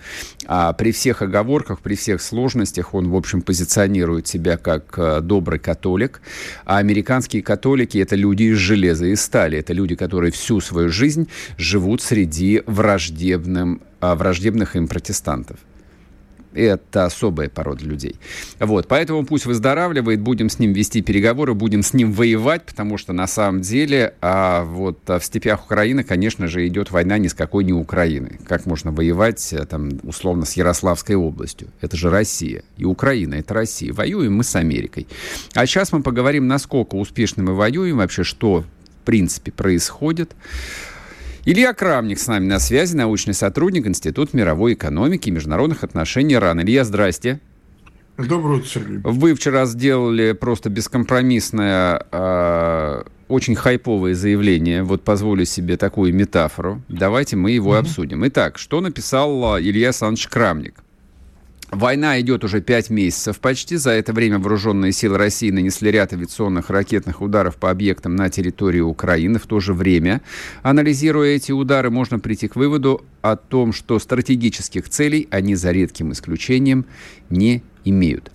А 0.46 0.72
при 0.72 0.92
всех 0.92 1.22
оговорках, 1.22 1.80
при 1.80 1.94
всех 1.94 2.20
сложностях 2.20 2.94
он, 2.94 3.08
в 3.08 3.16
общем, 3.16 3.42
позиционирует 3.42 4.26
себя 4.26 4.56
как 4.56 4.94
э, 4.98 5.20
добрый 5.20 5.58
католик. 5.58 6.20
А 6.64 6.78
американские 6.78 7.42
католики— 7.42 7.98
это 8.04 8.16
люди 8.16 8.44
из 8.44 8.58
железа 8.74 9.06
и 9.06 9.16
стали. 9.16 9.58
Это 9.58 9.72
люди, 9.72 9.94
которые 9.94 10.30
всю 10.30 10.60
свою 10.60 10.88
жизнь 10.88 11.28
живут 11.58 12.02
среди 12.02 12.62
враждебным, 12.66 13.80
а, 14.00 14.14
враждебных 14.14 14.76
им 14.76 14.88
протестантов. 14.88 15.56
Это 16.54 17.04
особая 17.04 17.48
порода 17.48 17.84
людей. 17.84 18.16
Вот, 18.60 18.86
поэтому 18.86 19.26
пусть 19.26 19.44
выздоравливает, 19.44 20.20
будем 20.20 20.48
с 20.48 20.58
ним 20.58 20.72
вести 20.72 21.02
переговоры, 21.02 21.54
будем 21.54 21.82
с 21.82 21.92
ним 21.92 22.12
воевать, 22.12 22.62
потому 22.64 22.96
что 22.96 23.12
на 23.12 23.26
самом 23.26 23.60
деле 23.60 24.14
а, 24.20 24.64
вот 24.64 24.98
а 25.10 25.18
в 25.18 25.24
степях 25.24 25.64
Украины, 25.64 26.04
конечно 26.04 26.46
же, 26.46 26.66
идет 26.66 26.90
война 26.90 27.18
ни 27.18 27.26
с 27.26 27.34
какой 27.34 27.64
не 27.64 27.72
Украины. 27.72 28.38
Как 28.46 28.66
можно 28.66 28.92
воевать 28.92 29.52
э, 29.52 29.66
там 29.66 29.90
условно 30.04 30.44
с 30.44 30.52
Ярославской 30.52 31.16
областью? 31.16 31.68
Это 31.80 31.96
же 31.96 32.08
Россия. 32.08 32.62
И 32.76 32.84
Украина— 32.84 33.34
это 33.36 33.52
Россия. 33.54 33.92
Воюем 33.92 34.36
мы 34.36 34.44
с 34.44 34.54
Америкой. 34.54 35.08
А 35.54 35.66
сейчас 35.66 35.92
мы 35.92 36.02
поговорим, 36.02 36.46
насколько 36.46 36.94
успешно 36.94 37.42
мы 37.42 37.54
воюем, 37.54 37.96
вообще 37.96 38.22
что 38.22 38.60
в 38.60 38.66
принципе 39.04 39.50
происходит. 39.52 40.34
Илья 41.46 41.74
Крамник 41.74 42.18
с 42.18 42.26
нами 42.26 42.46
на 42.46 42.58
связи, 42.58 42.96
научный 42.96 43.34
сотрудник 43.34 43.86
Института 43.86 44.34
мировой 44.34 44.72
экономики 44.72 45.28
и 45.28 45.30
международных 45.30 45.84
отношений 45.84 46.38
РАН. 46.38 46.62
Илья, 46.62 46.84
здрасте. 46.84 47.38
Доброе 48.16 48.60
утро, 48.60 48.66
Сергей. 48.66 49.00
Вы 49.04 49.34
вчера 49.34 49.66
сделали 49.66 50.32
просто 50.32 50.70
бескомпромиссное, 50.70 52.02
э, 52.10 53.02
очень 53.28 53.56
хайповое 53.56 54.14
заявление. 54.14 54.84
Вот 54.84 55.02
позволю 55.02 55.44
себе 55.44 55.76
такую 55.76 56.14
метафору. 56.14 56.80
Давайте 56.88 57.36
мы 57.36 57.50
его 57.50 57.74
mm-hmm. 57.74 57.80
обсудим. 57.80 58.26
Итак, 58.26 58.56
что 58.56 58.80
написал 58.80 59.58
Илья 59.60 59.88
Александрович 59.88 60.28
Крамник? 60.28 60.83
Война 61.70 62.20
идет 62.20 62.44
уже 62.44 62.60
пять 62.60 62.90
месяцев 62.90 63.40
почти. 63.40 63.76
За 63.76 63.90
это 63.90 64.12
время 64.12 64.38
вооруженные 64.38 64.92
силы 64.92 65.18
России 65.18 65.50
нанесли 65.50 65.90
ряд 65.90 66.12
авиационных 66.12 66.70
ракетных 66.70 67.20
ударов 67.20 67.56
по 67.56 67.70
объектам 67.70 68.14
на 68.16 68.28
территории 68.30 68.80
Украины. 68.80 69.38
В 69.38 69.46
то 69.46 69.60
же 69.60 69.72
время, 69.72 70.20
анализируя 70.62 71.30
эти 71.30 71.52
удары, 71.52 71.90
можно 71.90 72.18
прийти 72.18 72.48
к 72.48 72.56
выводу 72.56 73.04
о 73.22 73.36
том, 73.36 73.72
что 73.72 73.98
стратегических 73.98 74.88
целей 74.88 75.26
они 75.30 75.54
за 75.54 75.72
редким 75.72 76.12
исключением 76.12 76.84
не 77.30 77.62
имеют. 77.84 78.30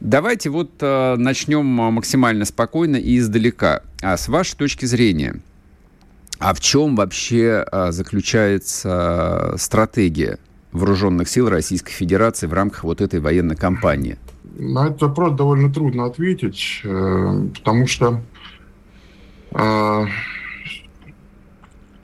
Давайте 0.00 0.50
вот 0.50 0.70
э, 0.80 1.16
начнем 1.16 1.64
максимально 1.64 2.44
спокойно 2.44 2.96
и 2.96 3.18
издалека. 3.18 3.82
А 4.02 4.16
с 4.16 4.28
вашей 4.28 4.56
точки 4.56 4.84
зрения, 4.84 5.40
А 6.38 6.52
в 6.52 6.60
чем 6.60 6.96
вообще 6.96 7.64
а, 7.70 7.92
заключается 7.92 9.54
стратегия 9.56 10.38
вооруженных 10.74 11.28
сил 11.28 11.48
Российской 11.48 11.92
Федерации 11.92 12.46
в 12.46 12.52
рамках 12.52 12.84
вот 12.84 13.00
этой 13.00 13.20
военной 13.20 13.56
кампании? 13.56 14.18
На 14.56 14.88
этот 14.88 15.02
вопрос 15.02 15.32
довольно 15.34 15.72
трудно 15.72 16.04
ответить, 16.04 16.82
э, 16.84 17.46
потому 17.54 17.86
что 17.86 18.20
э, 19.52 20.06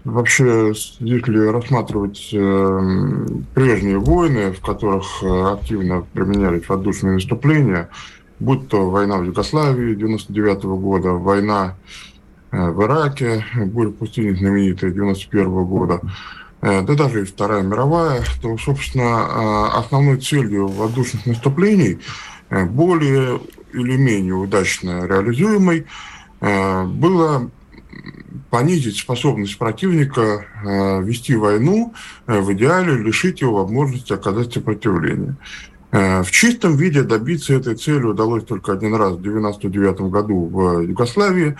вообще, 0.05 0.73
если 1.01 1.49
рассматривать 1.49 2.31
э, 2.33 3.27
прежние 3.55 3.99
войны, 3.99 4.53
в 4.53 4.61
которых 4.61 5.23
активно 5.23 6.03
применялись 6.13 6.69
воздушные 6.69 7.15
наступления, 7.15 7.91
будь 8.39 8.69
то 8.69 8.89
война 8.89 9.19
в 9.19 9.25
Югославии 9.25 9.95
99 9.95 10.63
года, 10.65 11.11
война 11.11 11.77
в 12.53 12.83
Ираке, 12.83 13.45
буря 13.67 13.91
пустыни 13.91 14.35
знаменитая 14.35 14.91
91 14.91 15.65
года, 15.67 16.01
да 16.61 16.83
даже 16.83 17.23
и 17.23 17.25
Вторая 17.25 17.63
мировая, 17.63 18.23
то, 18.43 18.57
собственно, 18.59 19.75
основной 19.79 20.19
целью 20.19 20.69
воздушных 20.69 21.25
наступлений 21.27 21.99
Э, 22.51 22.65
более 22.65 23.41
или 23.73 23.97
менее 23.97 24.35
удачно 24.35 25.07
реализуемой, 25.07 25.87
э, 26.41 26.85
было 26.85 27.51
понизить 28.51 28.99
способность 28.99 29.57
противника 29.57 30.45
э, 30.65 31.03
вести 31.03 31.37
войну, 31.37 31.95
в 32.27 32.53
идеале 32.53 32.95
лишить 32.95 33.41
его 33.41 33.63
возможности 33.63 34.13
оказать 34.13 34.53
сопротивление. 34.53 35.37
В 35.93 36.31
чистом 36.31 36.77
виде 36.77 37.03
добиться 37.03 37.55
этой 37.55 37.75
цели 37.75 38.05
удалось 38.05 38.45
только 38.45 38.73
один 38.73 38.95
раз 38.95 39.15
в 39.15 39.21
1999 39.21 40.01
году 40.13 40.47
в 40.47 40.83
Югославии, 40.83 41.57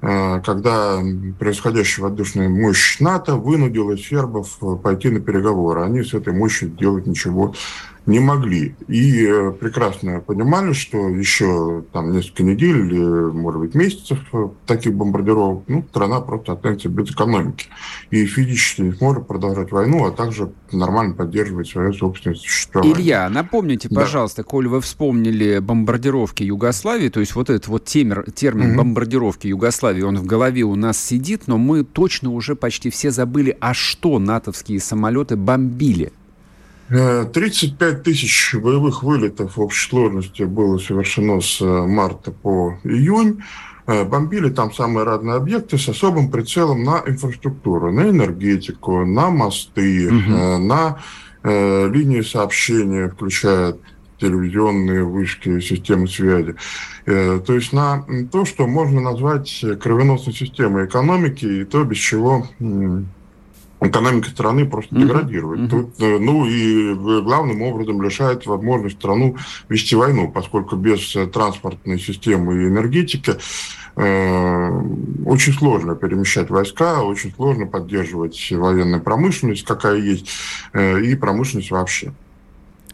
когда 0.00 0.98
происходящая 1.38 2.04
воздушная 2.04 2.50
мощь 2.50 3.00
НАТО 3.00 3.36
вынудила 3.36 3.96
сербов 3.96 4.58
пойти 4.82 5.08
на 5.08 5.20
переговоры. 5.20 5.82
Они 5.82 6.02
с 6.02 6.12
этой 6.12 6.34
мощью 6.34 6.68
делать 6.68 7.06
ничего 7.06 7.54
не 8.10 8.18
могли. 8.18 8.74
И 8.88 9.24
э, 9.24 9.52
прекрасно 9.52 10.20
понимали, 10.20 10.72
что 10.72 11.08
еще 11.08 11.84
там 11.92 12.12
несколько 12.12 12.42
недель 12.42 12.86
или, 12.86 12.98
может 12.98 13.60
быть, 13.60 13.74
месяцев 13.74 14.18
э, 14.32 14.48
таких 14.66 14.94
бомбардировок, 14.94 15.64
ну, 15.68 15.84
страна 15.88 16.20
просто 16.20 16.52
останется 16.52 16.88
без 16.88 17.10
экономики. 17.10 17.66
И 18.10 18.26
физически 18.26 18.82
не 18.82 18.92
сможет 18.92 19.26
продолжать 19.26 19.70
войну, 19.70 20.06
а 20.06 20.10
также 20.10 20.52
нормально 20.72 21.14
поддерживать 21.14 21.68
свое 21.68 21.92
собственное 21.92 22.36
существование. 22.36 22.94
Илья, 22.94 23.28
напомните, 23.30 23.88
пожалуйста, 23.88 24.42
да. 24.42 24.48
коль 24.48 24.66
вы 24.66 24.80
вспомнили 24.80 25.60
бомбардировки 25.60 26.42
Югославии, 26.42 27.08
то 27.08 27.20
есть 27.20 27.34
вот 27.34 27.48
этот 27.48 27.68
вот 27.68 27.84
термин, 27.84 28.24
термин 28.34 28.70
угу. 28.70 28.78
бомбардировки 28.78 29.46
Югославии, 29.46 30.02
он 30.02 30.16
в 30.16 30.26
голове 30.26 30.62
у 30.64 30.74
нас 30.74 30.98
сидит, 30.98 31.42
но 31.46 31.58
мы 31.58 31.84
точно 31.84 32.30
уже 32.32 32.56
почти 32.56 32.90
все 32.90 33.10
забыли, 33.12 33.56
а 33.60 33.72
что 33.72 34.18
натовские 34.18 34.80
самолеты 34.80 35.36
бомбили. 35.36 36.12
35 36.90 37.80
э, 37.80 37.96
тысяч 38.02 38.54
боевых 38.54 39.02
вылетов 39.04 39.56
в 39.56 39.60
общей 39.60 39.88
сложности 39.88 40.42
было 40.42 40.78
совершено 40.78 41.40
с 41.40 41.60
э, 41.60 41.64
марта 41.64 42.32
по 42.32 42.78
июнь. 42.82 43.42
Э, 43.86 44.04
бомбили 44.04 44.50
там 44.50 44.72
самые 44.72 45.04
разные 45.04 45.36
объекты 45.36 45.78
с 45.78 45.88
особым 45.88 46.30
прицелом 46.30 46.82
на 46.82 47.02
инфраструктуру, 47.06 47.92
на 47.92 48.10
энергетику, 48.10 49.04
на 49.04 49.30
мосты, 49.30 50.08
угу. 50.08 50.58
на 50.58 50.98
линии 51.42 52.20
сообщения, 52.20 53.08
включая 53.08 53.74
телевизионные 54.20 55.04
вышки, 55.04 55.58
системы 55.60 56.06
связи. 56.06 56.54
То 57.06 57.54
есть 57.54 57.72
на 57.72 58.04
то, 58.30 58.44
что 58.44 58.66
можно 58.66 59.00
назвать 59.00 59.64
кровеносной 59.80 60.34
системой 60.34 60.84
экономики, 60.84 61.46
и 61.46 61.64
то, 61.64 61.82
без 61.84 61.96
чего 61.96 62.46
экономика 63.80 64.30
страны 64.30 64.66
просто 64.66 64.94
mm-hmm. 64.94 65.00
деградирует. 65.00 65.60
Mm-hmm. 65.60 65.68
Тут, 65.68 66.00
э, 66.00 66.18
ну 66.18 66.46
и 66.46 66.94
главным 67.22 67.62
образом 67.62 68.02
лишает 68.02 68.46
возможность 68.46 68.96
страну 68.96 69.36
вести 69.68 69.96
войну, 69.96 70.30
поскольку 70.30 70.76
без 70.76 71.14
э, 71.16 71.26
транспортной 71.26 71.98
системы 71.98 72.62
и 72.62 72.68
энергетики 72.68 73.36
э, 73.96 74.82
очень 75.26 75.52
сложно 75.52 75.94
перемещать 75.94 76.50
войска, 76.50 77.02
очень 77.02 77.32
сложно 77.34 77.66
поддерживать 77.66 78.50
военную 78.50 79.02
промышленность, 79.02 79.64
какая 79.64 79.96
есть, 79.96 80.28
э, 80.72 81.00
и 81.02 81.14
промышленность 81.14 81.70
вообще. 81.70 82.12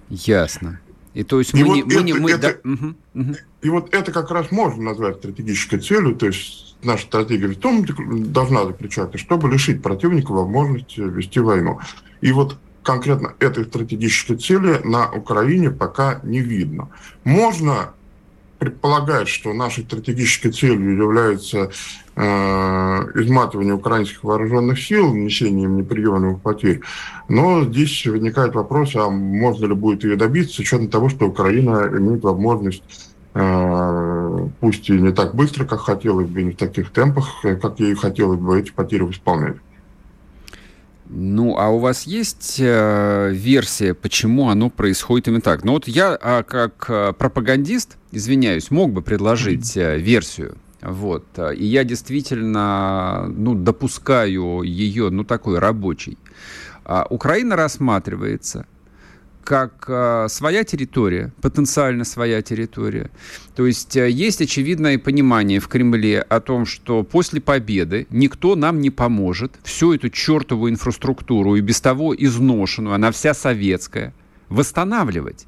Ясно. 0.08 0.80
И 1.14 1.24
то 1.24 1.38
есть 1.38 1.54
мы, 1.54 1.60
и 1.60 1.62
не, 1.62 1.70
вот 1.82 1.86
мы, 1.86 1.92
это, 1.94 2.02
не, 2.02 2.12
мы 2.12 2.30
это, 2.30 2.60
да, 2.62 2.70
угу, 2.70 2.94
угу. 3.14 3.36
И 3.62 3.68
вот 3.70 3.94
это 3.94 4.12
как 4.12 4.30
раз 4.30 4.52
можно 4.52 4.82
назвать 4.82 5.16
стратегической 5.16 5.80
целью, 5.80 6.14
то 6.14 6.26
есть 6.26 6.65
наша 6.86 7.06
стратегия 7.06 7.48
в 7.48 7.56
том 7.56 7.84
должна 8.32 8.64
заключаться, 8.64 9.18
чтобы 9.18 9.50
лишить 9.50 9.82
противника 9.82 10.32
возможности 10.32 11.00
вести 11.00 11.40
войну. 11.40 11.80
И 12.20 12.32
вот 12.32 12.56
конкретно 12.82 13.34
этой 13.40 13.64
стратегической 13.64 14.36
цели 14.36 14.80
на 14.84 15.10
Украине 15.10 15.70
пока 15.70 16.20
не 16.22 16.40
видно. 16.40 16.88
Можно 17.24 17.90
предполагать, 18.58 19.28
что 19.28 19.52
нашей 19.52 19.84
стратегической 19.84 20.50
целью 20.50 20.96
является 20.96 21.70
э, 22.14 22.22
изматывание 22.22 23.74
украинских 23.74 24.24
вооруженных 24.24 24.80
сил, 24.80 25.12
нанесение 25.12 25.64
им 25.64 25.76
неприемлемых 25.76 26.40
потерь. 26.40 26.80
Но 27.28 27.64
здесь 27.64 28.06
возникает 28.06 28.54
вопрос, 28.54 28.96
а 28.96 29.10
можно 29.10 29.66
ли 29.66 29.74
будет 29.74 30.04
ее 30.04 30.16
добиться, 30.16 30.54
с 30.54 30.58
учетом 30.60 30.88
того, 30.88 31.10
что 31.10 31.26
Украина 31.26 31.86
имеет 31.92 32.22
возможность 32.22 32.82
Э, 33.38 34.25
пусть 34.66 34.90
и 34.90 34.94
не 34.94 35.12
так 35.12 35.32
быстро, 35.36 35.64
как 35.64 35.78
хотелось 35.78 36.26
бы, 36.26 36.42
не 36.42 36.50
в 36.50 36.56
таких 36.56 36.90
темпах, 36.90 37.44
э, 37.44 37.54
как 37.54 37.78
ей 37.78 37.94
хотелось 37.94 38.40
бы 38.40 38.58
эти 38.58 38.72
потери 38.72 39.02
восполнять. 39.02 39.54
Ну, 41.08 41.56
а 41.56 41.68
у 41.68 41.78
вас 41.78 42.02
есть 42.02 42.56
э, 42.58 43.30
версия, 43.32 43.94
почему 43.94 44.48
оно 44.48 44.68
происходит 44.68 45.28
именно 45.28 45.40
так? 45.40 45.62
Ну, 45.62 45.74
вот 45.74 45.86
я, 45.86 46.18
а, 46.20 46.42
как 46.42 46.86
э, 46.88 47.12
пропагандист, 47.12 47.96
извиняюсь, 48.10 48.72
мог 48.72 48.92
бы 48.92 49.02
предложить 49.02 49.76
э, 49.76 49.98
версию. 49.98 50.56
Вот. 50.82 51.26
И 51.56 51.64
я 51.64 51.84
действительно, 51.84 53.28
ну, 53.28 53.54
допускаю 53.54 54.62
ее, 54.62 55.10
ну, 55.10 55.22
такой 55.22 55.60
рабочий. 55.60 56.18
А, 56.84 57.06
Украина 57.08 57.54
рассматривается 57.54 58.66
как 59.46 59.84
э, 59.86 60.26
своя 60.28 60.64
территория, 60.64 61.32
потенциально 61.40 62.04
своя 62.04 62.42
территория. 62.42 63.10
То 63.54 63.64
есть 63.64 63.96
э, 63.96 64.10
есть 64.10 64.42
очевидное 64.42 64.98
понимание 64.98 65.60
в 65.60 65.68
Кремле 65.68 66.20
о 66.20 66.40
том, 66.40 66.66
что 66.66 67.04
после 67.04 67.40
победы 67.40 68.08
никто 68.10 68.56
нам 68.56 68.80
не 68.80 68.90
поможет 68.90 69.52
всю 69.62 69.94
эту 69.94 70.10
чертову 70.10 70.68
инфраструктуру 70.68 71.54
и 71.54 71.60
без 71.60 71.80
того 71.80 72.12
изношенную, 72.14 72.96
она 72.96 73.12
вся 73.12 73.34
советская, 73.34 74.12
восстанавливать. 74.48 75.46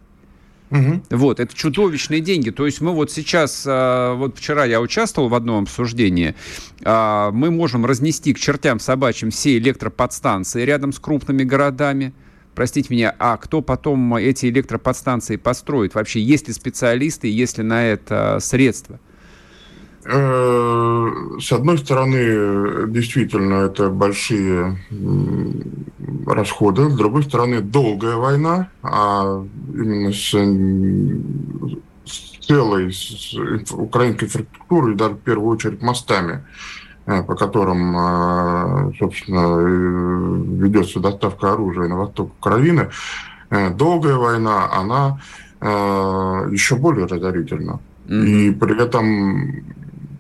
Угу. 0.71 1.03
Вот, 1.11 1.41
это 1.41 1.53
чудовищные 1.53 2.21
деньги. 2.21 2.51
То 2.51 2.67
есть 2.67 2.81
мы 2.81 2.93
вот 2.93 3.11
сейчас, 3.11 3.65
э, 3.67 4.15
вот 4.17 4.39
вчера 4.39 4.65
я 4.65 4.81
участвовал 4.81 5.29
в 5.29 5.35
одном 5.35 5.65
обсуждении, 5.65 6.37
э, 6.85 7.31
мы 7.33 7.51
можем 7.51 7.85
разнести 7.85 8.33
к 8.33 8.39
чертям 8.39 8.79
собачьим 8.79 9.33
все 9.33 9.59
электроподстанции 9.59 10.63
рядом 10.65 10.93
с 10.93 11.01
крупными 11.01 11.43
городами, 11.43 12.13
простите 12.59 12.93
меня, 12.93 13.15
а 13.21 13.37
кто 13.37 13.63
потом 13.63 14.17
эти 14.17 14.47
электроподстанции 14.47 15.37
построит? 15.37 15.95
Вообще, 15.95 16.21
есть 16.21 16.49
ли 16.49 16.53
специалисты, 16.53 17.29
есть 17.29 17.57
ли 17.57 17.63
на 17.63 17.85
это 17.87 18.39
средства? 18.41 18.99
Э, 20.05 21.09
с 21.41 21.53
одной 21.53 21.79
стороны, 21.79 22.89
действительно, 22.89 23.67
это 23.67 23.91
большие 23.91 24.77
расходы. 26.27 26.91
С 26.91 26.97
другой 26.97 27.23
стороны, 27.23 27.61
долгая 27.61 28.17
война, 28.17 28.71
а 28.83 29.45
именно 29.73 30.13
с, 30.13 30.35
с 32.11 32.45
целой 32.45 32.93
с 32.93 33.37
украинской 33.71 34.25
инфраструктурой, 34.25 34.97
даже 34.97 35.15
в 35.15 35.21
первую 35.21 35.51
очередь 35.51 35.81
мостами, 35.81 36.43
по 37.23 37.35
которым, 37.35 37.97
э, 37.97 38.93
собственно, 38.99 39.57
ведется 40.63 41.01
доставка 41.01 41.53
оружия 41.55 41.89
на 41.89 41.97
восток 41.97 42.33
Украины, 42.39 42.91
э, 43.51 43.71
долгая 43.71 44.17
война, 44.17 44.71
она 44.73 45.19
еще 45.61 46.77
более 46.77 47.07
разорительна. 47.07 47.81
Mm-hmm. 48.07 48.27
И 48.27 48.53
при 48.53 48.81
этом 48.81 49.65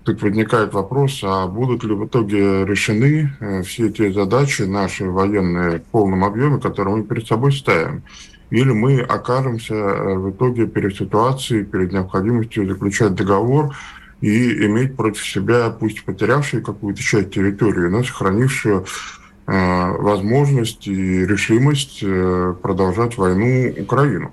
тут 0.03 0.20
возникает 0.20 0.74
вопрос, 0.74 1.20
а 1.22 1.46
будут 1.46 1.85
ли 1.85 1.94
в 1.94 2.07
итоге 2.07 2.64
решены 2.64 3.31
все 3.64 3.88
те 3.90 4.12
задачи 4.12 4.62
наши 4.62 5.09
военные 5.09 5.79
в 5.79 5.83
полном 5.92 6.24
объеме, 6.24 6.59
которые 6.59 6.96
мы 6.96 7.05
перед 7.05 7.29
собой 7.29 7.53
ставим. 7.53 8.03
Или 8.51 8.72
мы 8.72 9.01
окажемся 9.01 9.74
в 9.74 10.31
итоге 10.31 10.66
перед 10.66 10.96
ситуацией, 10.96 11.64
перед 11.64 11.92
необходимостью 11.92 12.66
заключать 12.66 13.14
договор, 13.14 13.77
и 14.20 14.66
иметь 14.66 14.96
против 14.96 15.24
себя, 15.24 15.70
пусть 15.70 16.04
потерявшую 16.04 16.62
какую-то 16.62 17.02
часть 17.02 17.31
территории, 17.31 17.88
но 17.88 18.02
сохранившую 18.02 18.85
э, 19.46 19.90
возможность 19.98 20.87
и 20.87 21.26
решимость 21.26 22.00
э, 22.02 22.54
продолжать 22.62 23.16
войну 23.16 23.74
Украину 23.78 24.33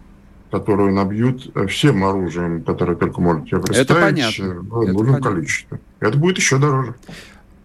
которую 0.52 0.94
набьют 0.94 1.52
всем 1.68 2.06
оружием, 2.06 2.64
которое 2.64 2.96
только 2.96 3.20
можете 3.20 3.50
себе 3.50 3.62
представить, 3.62 3.90
Это 3.90 4.00
понятно. 4.00 4.54
в 4.62 4.94
нужном 4.94 5.22
количестве. 5.22 5.82
Это 6.00 6.18
будет 6.18 6.38
еще 6.38 6.58
дороже. 6.60 6.96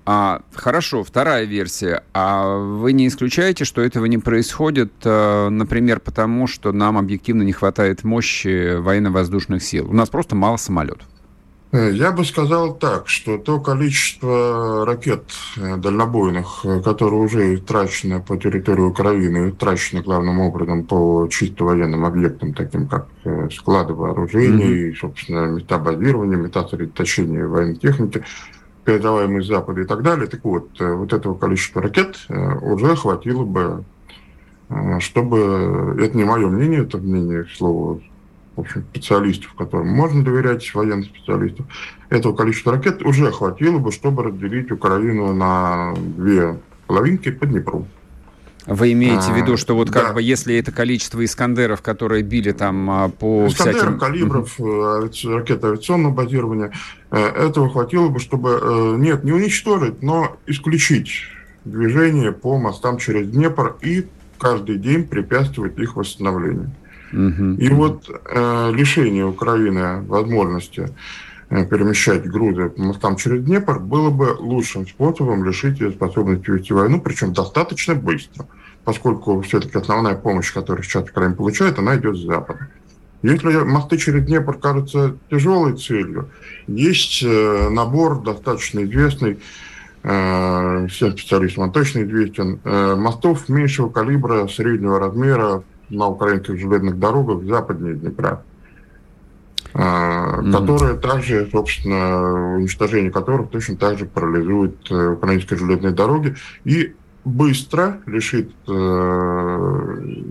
А, 0.07 0.43
хорошо, 0.53 1.05
вторая 1.05 1.45
версия. 1.45 2.03
А 2.15 2.57
вы 2.59 2.93
не 2.93 3.07
исключаете, 3.07 3.65
что 3.65 3.81
этого 3.81 4.07
не 4.07 4.19
происходит, 4.19 4.93
э, 5.05 5.49
например, 5.51 6.01
потому 6.01 6.49
что 6.49 6.73
нам 6.73 6.99
объективно 6.99 7.43
не 7.43 7.53
хватает 7.53 8.03
мощи 8.03 8.77
военно-воздушных 8.77 9.63
сил? 9.63 9.89
У 9.89 9.95
нас 9.95 10.09
просто 10.09 10.35
мало 10.35 10.57
самолетов. 10.57 11.07
Э, 11.73 11.91
я 11.93 12.13
бы 12.13 12.25
сказал 12.25 12.75
так, 12.75 13.09
что 13.09 13.39
то 13.39 13.61
количество 13.61 14.85
ракет 14.87 15.25
э, 15.57 15.77
дальнобойных, 15.77 16.65
которые 16.85 17.21
уже 17.21 17.59
трачены 17.59 18.21
по 18.21 18.37
территории 18.37 18.83
Украины, 18.83 19.53
трачены 19.53 20.03
главным 20.03 20.41
образом 20.41 20.85
по 20.85 21.29
чисто 21.31 21.65
военным 21.65 22.05
объектам, 22.05 22.55
таким 22.55 22.89
как 22.89 23.09
склады 23.53 23.95
вооружений, 23.95 24.91
mm-hmm. 24.91 24.97
собственно, 24.97 25.47
места 25.47 25.79
сосредоточения 26.69 27.47
военной 27.47 27.77
техники, 27.77 28.25
передаваемые 28.85 29.43
с 29.43 29.47
Запада 29.47 29.83
и 29.83 29.85
так 29.85 30.03
далее. 30.03 30.27
Так 30.27 30.45
вот, 30.45 30.69
э, 30.81 30.95
вот 30.95 31.13
этого 31.13 31.37
количества 31.37 31.83
ракет 31.83 32.17
э, 32.29 32.59
уже 32.59 32.97
хватило 32.97 33.45
бы, 33.45 33.85
э, 34.69 34.99
чтобы... 35.01 35.97
Это 36.01 36.17
не 36.17 36.25
мое 36.25 36.49
мнение, 36.49 36.83
это 36.83 36.99
мнение, 36.99 37.47
слово, 37.57 38.01
в 38.61 38.67
общем, 38.67 38.85
специалистов, 38.91 39.55
которым 39.55 39.89
можно 39.89 40.25
доверять, 40.25 40.73
военных 40.75 41.07
специалистов. 41.07 41.67
Этого 42.09 42.35
количества 42.35 42.73
ракет 42.73 43.03
уже 43.03 43.31
хватило 43.33 43.79
бы, 43.79 43.91
чтобы 43.91 44.25
разделить 44.25 44.71
Украину 44.71 45.33
на 45.35 45.95
две 45.97 46.59
половинки 46.87 47.31
по 47.31 47.47
Днепру. 47.47 47.87
Вы 48.67 48.93
имеете 48.93 49.33
в 49.33 49.37
виду, 49.37 49.57
что 49.57 49.75
вот 49.75 49.91
как 49.91 50.09
да. 50.09 50.13
бы 50.13 50.23
если 50.23 50.55
это 50.57 50.71
количество 50.71 51.25
Искандеров, 51.25 51.81
которые 51.81 52.23
били 52.23 52.53
там 52.53 52.91
а, 52.91 53.09
по 53.09 53.47
Искандеров, 53.47 53.81
всяким... 53.81 53.99
калибров, 53.99 54.61
mm-hmm. 54.61 55.35
ракет 55.35 55.65
авиационного 55.65 56.13
базирования, 56.13 56.73
э, 57.11 57.19
этого 57.19 57.71
хватило 57.71 58.09
бы, 58.09 58.21
чтобы, 58.21 58.61
э, 58.63 58.97
нет, 58.99 59.25
не 59.25 59.33
уничтожить, 59.33 60.03
но 60.03 60.37
исключить 60.47 61.11
движение 61.65 62.33
по 62.33 62.59
мостам 62.59 62.99
через 62.99 63.29
Днепр 63.29 63.77
и 63.81 64.07
каждый 64.39 64.77
день 64.77 65.05
препятствовать 65.05 65.79
их 65.79 65.97
восстановлению. 65.97 66.71
Mm-hmm. 67.13 67.57
И 67.57 67.69
вот 67.71 68.09
э, 68.09 68.71
лишение 68.73 69.27
Украины 69.27 70.03
возможности 70.03 70.89
перемещать 71.49 72.31
грузы 72.31 72.69
по 72.71 72.81
мостам 72.81 73.17
через 73.17 73.43
Днепр 73.43 73.81
было 73.81 74.11
бы 74.11 74.37
лучшим 74.39 74.87
способом 74.87 75.45
лишить 75.45 75.81
ее 75.81 75.91
способности 75.91 76.49
вести 76.49 76.73
войну, 76.73 77.01
причем 77.01 77.33
достаточно 77.33 77.97
быстро, 77.97 78.47
поскольку 78.85 79.41
все-таки 79.41 79.77
основная 79.77 80.15
помощь, 80.15 80.53
которую 80.53 80.85
сейчас 80.85 81.11
Украина 81.11 81.35
получает, 81.35 81.79
она 81.81 81.97
идет 81.97 82.17
с 82.17 82.21
запада. 82.21 82.69
Если 83.23 83.51
мосты 83.65 83.99
через 83.99 84.25
Днепр 84.25 84.55
кажутся 84.59 85.17
тяжелой 85.31 85.77
целью, 85.77 86.31
есть 86.67 87.23
э, 87.23 87.69
набор 87.69 88.23
достаточно 88.23 88.83
известный, 88.85 89.39
э, 90.03 90.87
всем 90.89 91.13
специалистам 91.13 91.65
он 91.65 91.73
точно 91.73 92.03
известен, 92.05 92.61
э, 92.65 92.95
мостов 92.97 93.49
меньшего 93.51 93.91
калибра, 93.91 94.47
среднего 94.49 94.99
размера 94.99 95.63
на 95.91 96.09
украинских 96.09 96.59
железных 96.59 96.99
дорогах 96.99 97.45
западнее 97.45 97.95
Днепра 97.95 98.43
mm-hmm. 99.75 100.53
которые 100.53 100.97
также, 100.99 101.49
собственно, 101.51 102.57
уничтожение 102.57 103.11
которых 103.11 103.51
точно 103.51 103.77
так 103.77 103.99
же 103.99 104.07
парализует 104.07 104.77
э, 104.91 105.09
украинские 105.09 105.59
железные 105.59 105.93
дороги 105.93 106.37
и 106.65 106.95
быстро 107.25 108.01
лишит 108.07 108.51
э, 108.67 108.73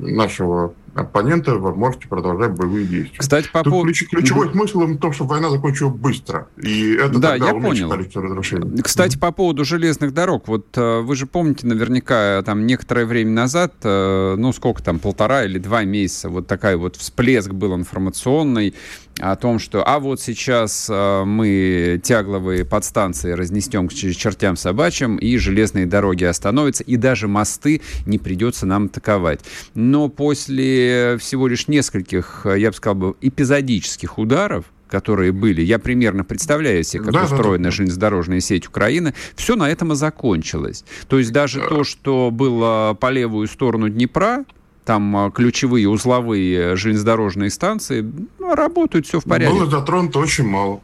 нашего 0.02 0.74
оппонента 0.99 1.55
возможности 1.55 2.07
продолжать 2.07 2.51
боевые 2.51 2.85
действия. 2.85 3.19
Кстати, 3.19 3.49
по 3.51 3.63
поводу... 3.63 3.85
Ключ, 3.85 4.07
ключевой 4.09 4.47
mm-hmm. 4.47 4.51
смысл 4.51 4.79
в 4.81 4.97
том, 4.97 5.13
чтобы 5.13 5.31
война 5.31 5.49
закончилась 5.49 5.95
быстро. 5.95 6.47
И 6.62 6.93
это 6.93 7.19
да, 7.19 7.35
я 7.35 7.53
понял. 7.53 7.89
количество 7.89 8.21
разрушений. 8.21 8.81
Кстати, 8.81 9.17
mm-hmm. 9.17 9.19
по 9.19 9.31
поводу 9.31 9.65
железных 9.65 10.13
дорог. 10.13 10.47
Вот 10.47 10.77
э, 10.77 10.99
вы 11.01 11.15
же 11.15 11.25
помните 11.25 11.67
наверняка 11.67 12.41
там 12.43 12.65
некоторое 12.65 13.05
время 13.05 13.31
назад, 13.31 13.73
э, 13.83 14.35
ну 14.38 14.51
сколько 14.53 14.83
там, 14.83 14.99
полтора 14.99 15.45
или 15.45 15.59
два 15.59 15.83
месяца, 15.83 16.29
вот 16.29 16.47
такая 16.47 16.77
вот 16.77 16.95
всплеск 16.95 17.51
был 17.51 17.75
информационный 17.75 18.73
о 19.19 19.35
том, 19.35 19.59
что 19.59 19.83
а 19.85 19.99
вот 19.99 20.21
сейчас 20.21 20.88
э, 20.89 21.23
мы 21.25 21.99
тягловые 22.03 22.65
подстанции 22.65 23.31
разнесем 23.31 23.88
к 23.88 23.93
чертям 23.93 24.55
собачьим, 24.55 25.17
и 25.17 25.38
железные 25.38 25.85
дороги 25.85 26.23
остановятся, 26.23 26.83
и 26.83 26.95
даже 26.95 27.27
мосты 27.27 27.81
не 28.05 28.17
придется 28.17 28.65
нам 28.65 28.85
атаковать. 28.85 29.41
Но 29.73 30.09
после 30.09 30.88
всего 31.19 31.47
лишь 31.47 31.67
нескольких, 31.67 32.45
я 32.45 32.69
бы 32.69 32.75
сказал, 32.75 32.95
бы, 32.95 33.15
эпизодических 33.21 34.17
ударов, 34.17 34.65
которые 34.89 35.32
были, 35.32 35.62
я 35.62 35.80
примерно 35.80 36.23
представляю 36.23 36.84
себе, 36.84 37.04
как 37.04 37.13
да, 37.13 37.23
устроена 37.23 37.65
да, 37.65 37.69
да. 37.69 37.71
железнодорожная 37.71 38.39
сеть 38.39 38.67
Украины, 38.67 39.13
все 39.36 39.56
на 39.56 39.69
этом 39.69 39.93
и 39.93 39.95
закончилось. 39.95 40.84
То 41.08 41.19
есть 41.19 41.32
даже 41.32 41.62
то, 41.62 41.84
что 41.84 42.32
было 42.32 42.97
по 42.99 43.12
левую 43.12 43.47
сторону 43.47 43.89
Днепра, 43.89 44.45
там 44.86 45.32
ключевые 45.34 45.88
узловые 45.88 46.75
железнодорожные 46.75 47.52
станции, 47.52 48.04
ну, 48.39 48.56
работают, 48.56 49.06
все 49.06 49.19
в 49.19 49.25
порядке. 49.25 49.56
Было 49.56 49.69
затронуто 49.69 50.19
очень 50.19 50.47
мало. 50.47 50.82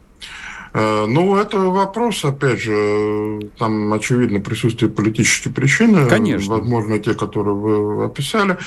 Э, 0.72 1.06
ну, 1.08 1.36
это 1.36 1.58
вопрос, 1.58 2.24
опять 2.24 2.60
же, 2.60 3.40
там, 3.58 3.92
очевидно, 3.92 4.40
присутствие 4.40 4.90
политических 4.90 5.54
причин. 5.54 6.06
Конечно. 6.08 6.58
Возможно, 6.58 6.98
те, 6.98 7.14
которые 7.14 7.56
вы 7.56 8.04
описали. 8.04 8.58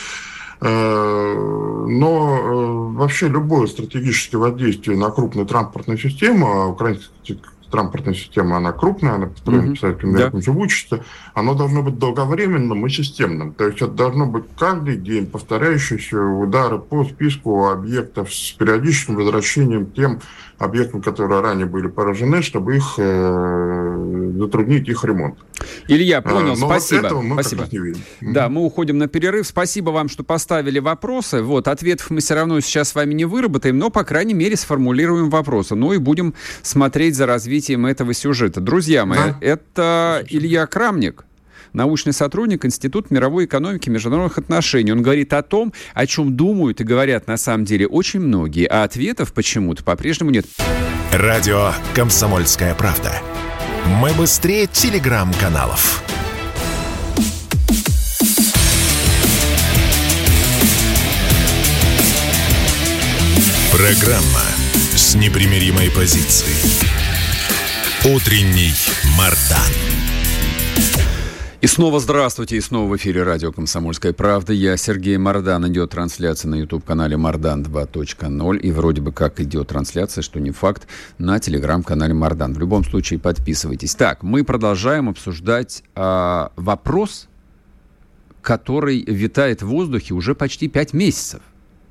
Э, 0.61 1.35
но 1.87 2.37
э, 2.37 2.97
вообще 2.97 3.27
любое 3.29 3.67
стратегическое 3.67 4.37
воздействие 4.37 4.97
на 4.97 5.09
крупную 5.09 5.47
транспортную 5.47 5.97
систему, 5.97 6.47
а 6.47 6.67
украинская 6.67 7.37
транспортная 7.69 8.13
система, 8.13 8.57
она 8.57 8.71
крупная, 8.71 9.13
она 9.13 9.27
построена 9.27 9.69
mm-hmm. 9.69 9.73
писателем 9.73 10.13
да. 10.13 10.51
учится, 10.51 11.05
оно 11.33 11.53
должно 11.53 11.83
быть 11.83 11.97
долговременным 11.97 12.85
и 12.85 12.89
системным. 12.89 13.53
То 13.53 13.67
есть 13.67 13.77
это 13.77 13.91
должно 13.91 14.25
быть 14.25 14.45
каждый 14.57 14.97
день 14.97 15.27
повторяющиеся 15.27 16.21
удары 16.21 16.79
по 16.79 17.03
списку 17.05 17.69
объектов 17.69 18.33
с 18.33 18.51
периодическим 18.53 19.15
возвращением 19.15 19.91
тем 19.91 20.19
объектам, 20.57 21.01
которые 21.01 21.41
ранее 21.41 21.65
были 21.65 21.87
поражены, 21.87 22.41
чтобы 22.41 22.77
их 22.77 22.95
э, 22.97 24.18
затруднить 24.39 24.87
их 24.87 25.03
ремонт. 25.03 25.37
Илья, 25.87 26.21
понял, 26.21 26.55
Но 26.55 26.67
спасибо. 26.67 27.01
Вот 27.01 27.05
этого 27.05 27.21
мы 27.21 27.33
спасибо. 27.35 27.67
не 27.71 27.77
видим. 27.79 28.01
Да, 28.21 28.49
мы 28.49 28.63
уходим 28.63 28.97
на 28.97 29.07
перерыв. 29.07 29.45
Спасибо 29.47 29.91
вам, 29.91 30.09
что 30.09 30.23
поставили 30.23 30.79
вопросы. 30.79 31.41
Вот, 31.41 31.67
ответов 31.67 32.09
мы 32.09 32.21
все 32.21 32.35
равно 32.35 32.59
сейчас 32.61 32.89
с 32.89 32.95
вами 32.95 33.13
не 33.13 33.25
выработаем, 33.25 33.77
но, 33.77 33.89
по 33.89 34.03
крайней 34.03 34.33
мере, 34.33 34.55
сформулируем 34.55 35.29
вопросы. 35.29 35.75
Ну 35.75 35.93
и 35.93 35.97
будем 35.97 36.33
смотреть 36.61 37.15
за 37.15 37.25
развитием 37.25 37.85
этого 37.85 38.13
сюжета. 38.13 38.61
Друзья 38.61 39.05
мои, 39.05 39.19
да. 39.19 39.37
это 39.41 40.25
Илья 40.29 40.65
Крамник, 40.67 41.25
научный 41.73 42.13
сотрудник 42.13 42.65
Института 42.65 43.13
мировой 43.13 43.45
экономики 43.45 43.89
и 43.89 43.91
международных 43.91 44.37
отношений. 44.37 44.91
Он 44.91 45.01
говорит 45.01 45.33
о 45.33 45.43
том, 45.43 45.73
о 45.93 46.05
чем 46.05 46.35
думают 46.35 46.81
и 46.81 46.83
говорят 46.83 47.27
на 47.27 47.37
самом 47.37 47.65
деле 47.65 47.87
очень 47.87 48.19
многие, 48.19 48.65
а 48.65 48.83
ответов 48.83 49.33
почему-то 49.33 49.83
по-прежнему 49.83 50.31
нет. 50.31 50.45
Радио 51.11 51.71
«Комсомольская 51.95 52.75
правда». 52.75 53.11
Мы 53.85 54.11
быстрее 54.13 54.67
телеграм-каналов. 54.67 56.03
Программа 63.71 64.41
с 64.95 65.15
непримиримой 65.15 65.89
позицией. 65.91 66.55
Утренний 68.05 68.73
Мардан. 69.17 69.98
И 71.61 71.67
снова 71.67 71.99
здравствуйте, 71.99 72.55
и 72.55 72.61
снова 72.61 72.89
в 72.89 72.95
эфире 72.95 73.23
радио 73.23 73.51
«Комсомольская 73.51 74.13
правда». 74.13 74.53
Я 74.53 74.77
Сергей 74.77 75.17
Мордан. 75.17 75.67
Идет 75.67 75.89
трансляция 75.89 76.47
на 76.47 76.55
YouTube-канале 76.55 77.17
Мордан 77.17 77.63
2.0. 77.63 78.59
И 78.59 78.71
вроде 78.71 79.01
бы 79.01 79.11
как 79.11 79.41
идет 79.41 79.67
трансляция, 79.67 80.21
что 80.21 80.39
не 80.39 80.51
факт, 80.51 80.87
на 81.17 81.37
телеграм-канале 81.37 82.13
Мордан. 82.13 82.53
В 82.53 82.59
любом 82.59 82.85
случае 82.85 83.19
подписывайтесь. 83.19 83.93
Так, 83.95 84.23
мы 84.23 84.45
продолжаем 84.45 85.09
обсуждать 85.09 85.83
а, 85.95 86.53
вопрос, 86.55 87.27
который 88.41 89.03
витает 89.03 89.61
в 89.61 89.67
воздухе 89.67 90.13
уже 90.13 90.35
почти 90.35 90.69
пять 90.69 90.93
месяцев 90.93 91.41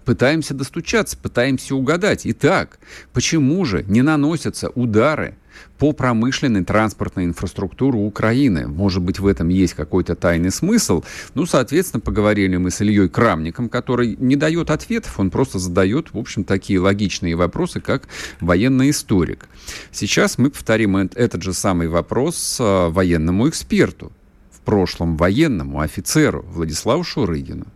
пытаемся 0.07 0.55
достучаться, 0.55 1.19
пытаемся 1.19 1.75
угадать. 1.75 2.23
Итак, 2.25 2.79
почему 3.13 3.63
же 3.67 3.85
не 3.87 4.01
наносятся 4.01 4.71
удары 4.71 5.37
по 5.79 5.93
промышленной 5.93 6.65
транспортной 6.65 7.25
инфраструктуре 7.25 7.99
Украины. 7.99 8.67
Может 8.67 9.03
быть, 9.03 9.19
в 9.21 9.27
этом 9.27 9.49
есть 9.49 9.75
какой-то 9.75 10.17
тайный 10.17 10.51
смысл. 10.51 11.05
Ну, 11.35 11.47
соответственно, 11.47 12.01
поговорили 12.01 12.57
мы 12.57 12.71
с 12.71 12.81
Ильей 12.81 13.09
Крамником, 13.09 13.69
который 13.69 14.17
не 14.19 14.37
дает 14.37 14.71
ответов, 14.71 15.19
он 15.21 15.31
просто 15.31 15.59
задает, 15.59 16.13
в 16.13 16.19
общем, 16.19 16.45
такие 16.45 16.81
логичные 16.81 17.37
вопросы, 17.37 17.81
как 17.81 18.09
военный 18.41 18.91
историк. 18.91 19.49
Сейчас 19.93 20.39
мы 20.39 20.51
повторим 20.51 20.97
этот 20.97 21.43
же 21.43 21.53
самый 21.53 21.89
вопрос 21.89 22.59
а, 22.61 22.89
военному 22.91 23.49
эксперту, 23.49 24.13
в 24.51 24.61
прошлом 24.61 25.17
военному 25.17 25.81
офицеру 25.81 26.45
Владиславу 26.49 27.05
Шурыгину. 27.05 27.67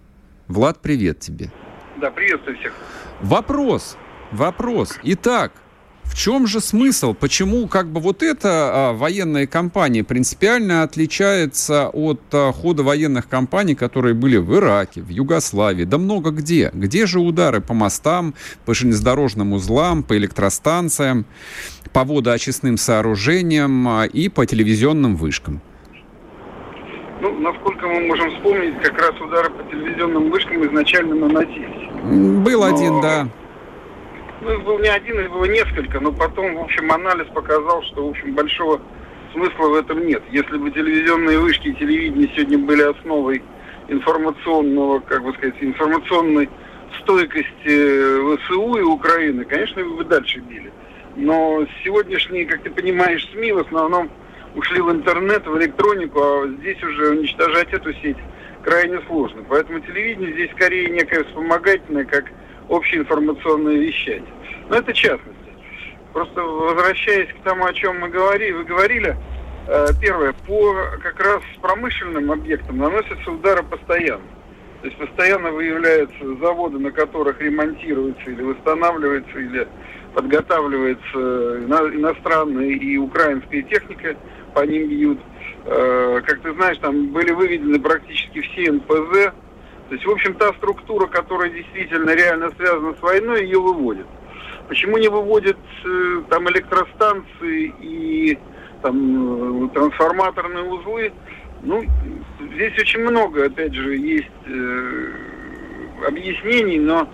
Влад, 0.49 0.81
привет 0.81 1.21
тебе. 1.21 1.51
Да, 2.01 2.11
приветствую 2.11 2.59
всех. 2.59 2.73
Вопрос, 3.21 3.97
вопрос. 4.33 4.99
Итак, 5.05 5.53
В 6.05 6.15
чем 6.15 6.47
же 6.47 6.61
смысл? 6.61 7.15
Почему 7.15 7.67
как 7.69 7.87
бы 7.87 8.01
вот 8.01 8.23
эта 8.23 8.49
а, 8.51 8.93
военная 8.93 9.47
кампания 9.47 10.05
принципиально 10.05 10.83
отличается 10.83 11.89
от 11.89 12.21
а, 12.33 12.53
хода 12.53 12.83
военных 12.83 13.29
кампаний, 13.29 13.75
которые 13.75 14.15
были 14.15 14.37
в 14.37 14.55
Ираке, 14.55 15.01
в 15.01 15.09
Югославии, 15.09 15.85
да 15.85 15.97
много 15.97 16.31
где? 16.31 16.71
Где 16.75 17.07
же 17.07 17.19
удары 17.19 17.63
по 17.63 17.73
мостам, 17.73 18.35
по 18.67 18.75
железнодорожным 18.75 19.55
узлам, 19.55 20.03
по 20.03 20.17
электростанциям, 20.19 21.25
по 21.95 22.05
водоочистным 22.05 22.77
сооружениям 22.77 23.89
а, 23.89 24.05
и 24.05 24.29
по 24.29 24.45
телевизионным 24.45 25.17
вышкам? 25.17 25.63
Ну, 27.23 27.39
насколько 27.39 27.87
мы 27.87 28.01
можем 28.07 28.31
вспомнить, 28.35 28.75
как 28.83 28.99
раз 28.99 29.19
удары 29.21 29.49
по 29.49 29.63
телевизионным 29.71 30.31
вышкам 30.31 30.67
изначально 30.67 31.15
наносились. 31.15 31.91
Был 32.45 32.61
Но... 32.61 32.67
один, 32.67 33.01
да. 33.01 33.29
Ну, 34.43 34.53
их 34.55 34.65
был 34.65 34.79
не 34.81 34.89
один, 34.89 35.21
их 35.21 35.31
было 35.31 35.45
несколько, 35.45 36.01
но 36.01 36.11
потом, 36.11 36.57
в 36.57 36.63
общем, 36.63 36.91
анализ 36.91 37.29
показал, 37.29 37.81
что, 37.85 38.09
в 38.09 38.11
общем, 38.11 38.35
большого 38.35 38.81
смысла 39.33 39.69
в 39.69 39.75
этом 39.75 40.05
нет. 40.05 40.21
Если 40.33 40.57
бы 40.57 40.73
телевизионные 40.73 41.39
вышки 41.39 41.69
и 41.69 41.75
телевидение 41.75 42.29
сегодня 42.35 42.59
были 42.59 42.83
основой 42.83 43.41
информационного, 43.87 44.99
как 44.99 45.23
бы 45.23 45.33
сказать, 45.35 45.55
информационной 45.61 46.49
стойкости 47.01 48.37
ВСУ 48.37 48.75
и 48.75 48.83
Украины, 48.83 49.45
конечно, 49.45 49.85
вы 49.85 49.99
бы 49.99 50.05
дальше 50.05 50.41
били. 50.41 50.73
Но 51.15 51.65
сегодняшние, 51.85 52.45
как 52.47 52.65
ты 52.65 52.71
понимаешь, 52.71 53.31
СМИ 53.33 53.53
в 53.53 53.59
основном 53.59 54.11
ушли 54.57 54.81
в 54.81 54.91
интернет, 54.91 55.47
в 55.47 55.57
электронику, 55.57 56.21
а 56.21 56.49
здесь 56.59 56.83
уже 56.83 57.11
уничтожать 57.11 57.73
эту 57.73 57.93
сеть 57.95 58.19
крайне 58.65 59.01
сложно. 59.07 59.45
Поэтому 59.49 59.79
телевидение 59.81 60.33
здесь 60.33 60.51
скорее 60.51 60.91
некое 60.91 61.23
вспомогательное, 61.25 62.05
как 62.05 62.25
общеинформационное 62.77 63.77
вещание. 63.77 64.33
Но 64.69 64.77
это 64.77 64.93
частности. 64.93 65.39
Просто 66.13 66.43
возвращаясь 66.43 67.29
к 67.29 67.43
тому, 67.43 67.65
о 67.65 67.73
чем 67.73 68.01
мы 68.01 68.09
говорили, 68.09 68.53
вы 68.53 68.65
говорили, 68.65 69.17
э, 69.67 69.87
первое, 70.01 70.35
по 70.47 70.75
как 71.03 71.19
раз 71.21 71.43
промышленным 71.61 72.31
объектам 72.31 72.79
наносятся 72.79 73.31
удары 73.31 73.63
постоянно. 73.63 74.25
То 74.83 74.89
есть 74.89 74.99
постоянно 74.99 75.53
выявляются 75.53 76.37
заводы, 76.41 76.79
на 76.79 76.91
которых 76.91 77.41
ремонтируется 77.41 78.31
или 78.31 78.43
восстанавливается, 78.43 79.39
или 79.39 79.69
подготавливается 80.13 81.61
иностранная 81.95 82.67
и 82.67 82.97
украинская 82.97 83.63
техника, 83.63 84.17
по 84.55 84.67
ним 84.67 84.89
бьют. 84.89 85.21
Э, 85.65 86.21
как 86.27 86.41
ты 86.41 86.53
знаешь, 86.55 86.79
там 86.79 87.09
были 87.09 87.31
выведены 87.31 87.79
практически 87.81 88.41
все 88.41 88.73
НПЗ, 88.73 89.33
то 89.93 89.97
есть, 89.97 90.07
в 90.07 90.11
общем, 90.11 90.35
та 90.37 90.55
структура, 90.55 91.07
которая 91.07 91.51
действительно 91.51 92.15
реально 92.15 92.51
связана 92.57 92.95
с 92.95 93.03
войной, 93.03 93.45
ее 93.45 93.61
выводит. 93.61 94.07
Почему 94.67 94.97
не 94.97 95.09
выводят 95.09 95.59
э, 95.85 96.23
там 96.31 96.49
электростанции 96.49 97.75
и 97.79 98.39
там 98.81 99.67
э, 99.67 99.69
трансформаторные 99.75 100.65
узлы? 100.65 101.13
Ну, 101.61 101.83
здесь 102.55 102.73
очень 102.79 103.01
много, 103.01 103.45
опять 103.45 103.75
же, 103.75 103.95
есть 103.95 104.31
э, 104.47 105.13
объяснений, 106.09 106.79
но, 106.79 107.07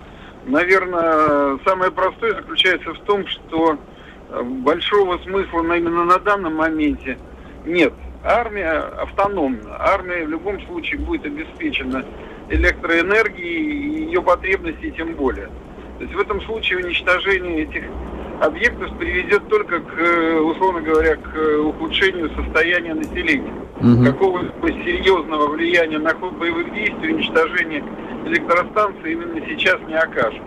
наверное, 0.45 1.59
самое 1.65 1.91
простое 1.91 2.33
заключается 2.35 2.93
в 2.93 2.99
том, 2.99 3.27
что 3.27 3.77
э, 4.29 4.41
большого 4.41 5.17
смысла 5.17 5.63
именно 5.75 6.05
на 6.05 6.19
данном 6.19 6.55
моменте 6.55 7.17
нет. 7.65 7.91
Армия 8.23 8.71
автономна. 8.71 9.75
Армия 9.79 10.23
в 10.23 10.29
любом 10.29 10.65
случае 10.65 11.01
будет 11.01 11.25
обеспечена 11.25 12.05
электроэнергии 12.49 13.43
и 13.43 14.03
ее 14.05 14.21
потребностей 14.21 14.91
тем 14.91 15.15
более. 15.15 15.47
То 15.97 16.03
есть 16.03 16.15
в 16.15 16.19
этом 16.19 16.41
случае 16.41 16.79
уничтожение 16.79 17.63
этих 17.63 17.83
объектов 18.41 18.97
приведет 18.97 19.47
только 19.49 19.79
к, 19.81 19.99
э, 19.99 20.39
условно 20.39 20.81
говоря, 20.81 21.17
к 21.17 21.59
ухудшению 21.59 22.29
состояния 22.35 22.93
населения. 22.93 23.53
Угу. 23.81 24.05
Какого-либо 24.05 24.71
серьезного 24.83 25.47
влияния 25.47 25.99
на 25.99 26.13
ход 26.13 26.33
боевых 26.33 26.73
действий 26.73 27.13
уничтожение 27.13 27.83
электростанции 28.25 29.11
именно 29.11 29.41
сейчас 29.47 29.77
не 29.87 29.95
окажет. 29.95 30.41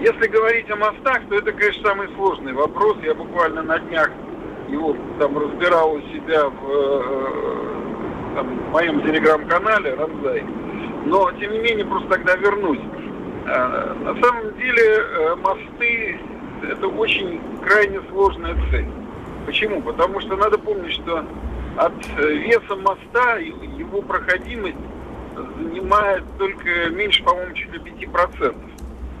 Если 0.00 0.26
говорить 0.28 0.70
о 0.70 0.76
мостах, 0.76 1.22
то 1.28 1.36
это, 1.36 1.52
конечно, 1.52 1.88
самый 1.88 2.08
сложный 2.16 2.52
вопрос. 2.52 2.96
Я 3.04 3.14
буквально 3.14 3.62
на 3.62 3.78
днях 3.78 4.10
его 4.68 4.96
там 5.18 5.38
разбирал 5.38 5.94
у 5.94 6.00
себя 6.00 6.48
в, 6.48 6.70
э, 6.70 8.34
там, 8.34 8.58
в 8.58 8.72
моем 8.72 9.02
телеграм-канале 9.02 9.94
«Ранзай». 9.94 10.44
Но, 11.06 11.30
тем 11.32 11.52
не 11.52 11.58
менее, 11.58 11.84
просто 11.84 12.08
тогда 12.08 12.36
вернусь. 12.36 12.80
Э, 13.46 13.94
на 13.94 14.20
самом 14.20 14.56
деле, 14.56 14.82
э, 14.82 15.36
мосты– 15.36 16.20
это 16.70 16.86
очень 16.88 17.40
крайне 17.64 18.00
сложная 18.10 18.56
цель. 18.70 18.86
Почему? 19.46 19.82
Потому 19.82 20.20
что 20.20 20.36
надо 20.36 20.58
помнить, 20.58 20.92
что 20.92 21.24
от 21.76 22.06
веса 22.18 22.76
моста 22.76 23.38
его 23.38 24.02
проходимость 24.02 24.76
занимает 25.58 26.22
только 26.38 26.90
меньше, 26.90 27.22
по-моему, 27.24 27.54
чуть 27.54 27.72
ли 27.72 27.78
5%. 27.78 28.54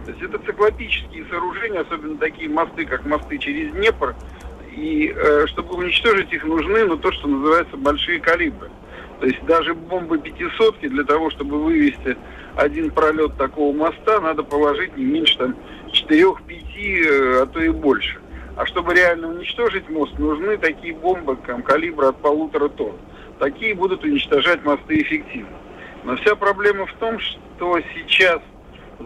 То 0.04 0.10
есть 0.10 0.22
это 0.22 0.38
циклопические 0.38 1.24
сооружения, 1.30 1.80
особенно 1.80 2.18
такие 2.18 2.48
мосты, 2.48 2.84
как 2.84 3.06
мосты 3.06 3.38
через 3.38 3.72
Днепр. 3.72 4.14
И 4.74 5.12
э, 5.14 5.46
чтобы 5.46 5.74
уничтожить 5.74 6.32
их, 6.32 6.44
нужны, 6.44 6.84
ну, 6.84 6.96
то, 6.96 7.12
что 7.12 7.28
называется, 7.28 7.76
большие 7.76 8.20
калибры. 8.20 8.70
То 9.22 9.28
есть 9.28 9.40
даже 9.44 9.72
бомбы 9.72 10.18
пятисотки 10.18 10.88
для 10.88 11.04
того, 11.04 11.30
чтобы 11.30 11.62
вывести 11.62 12.16
один 12.56 12.90
пролет 12.90 13.36
такого 13.36 13.72
моста, 13.72 14.20
надо 14.20 14.42
положить 14.42 14.96
не 14.96 15.04
меньше 15.04 15.38
там 15.38 15.54
4-5, 15.92 16.34
э, 16.50 17.42
а 17.42 17.46
то 17.46 17.62
и 17.62 17.68
больше. 17.68 18.18
А 18.56 18.66
чтобы 18.66 18.94
реально 18.94 19.28
уничтожить 19.28 19.88
мост, 19.88 20.18
нужны 20.18 20.56
такие 20.56 20.92
бомбы 20.92 21.38
там, 21.46 21.62
калибра 21.62 22.08
от 22.08 22.16
полутора 22.16 22.68
тонн. 22.68 22.96
Такие 23.38 23.76
будут 23.76 24.02
уничтожать 24.02 24.64
мосты 24.64 25.00
эффективно. 25.00 25.56
Но 26.02 26.16
вся 26.16 26.34
проблема 26.34 26.86
в 26.86 26.94
том, 26.94 27.20
что 27.20 27.78
сейчас 27.94 28.40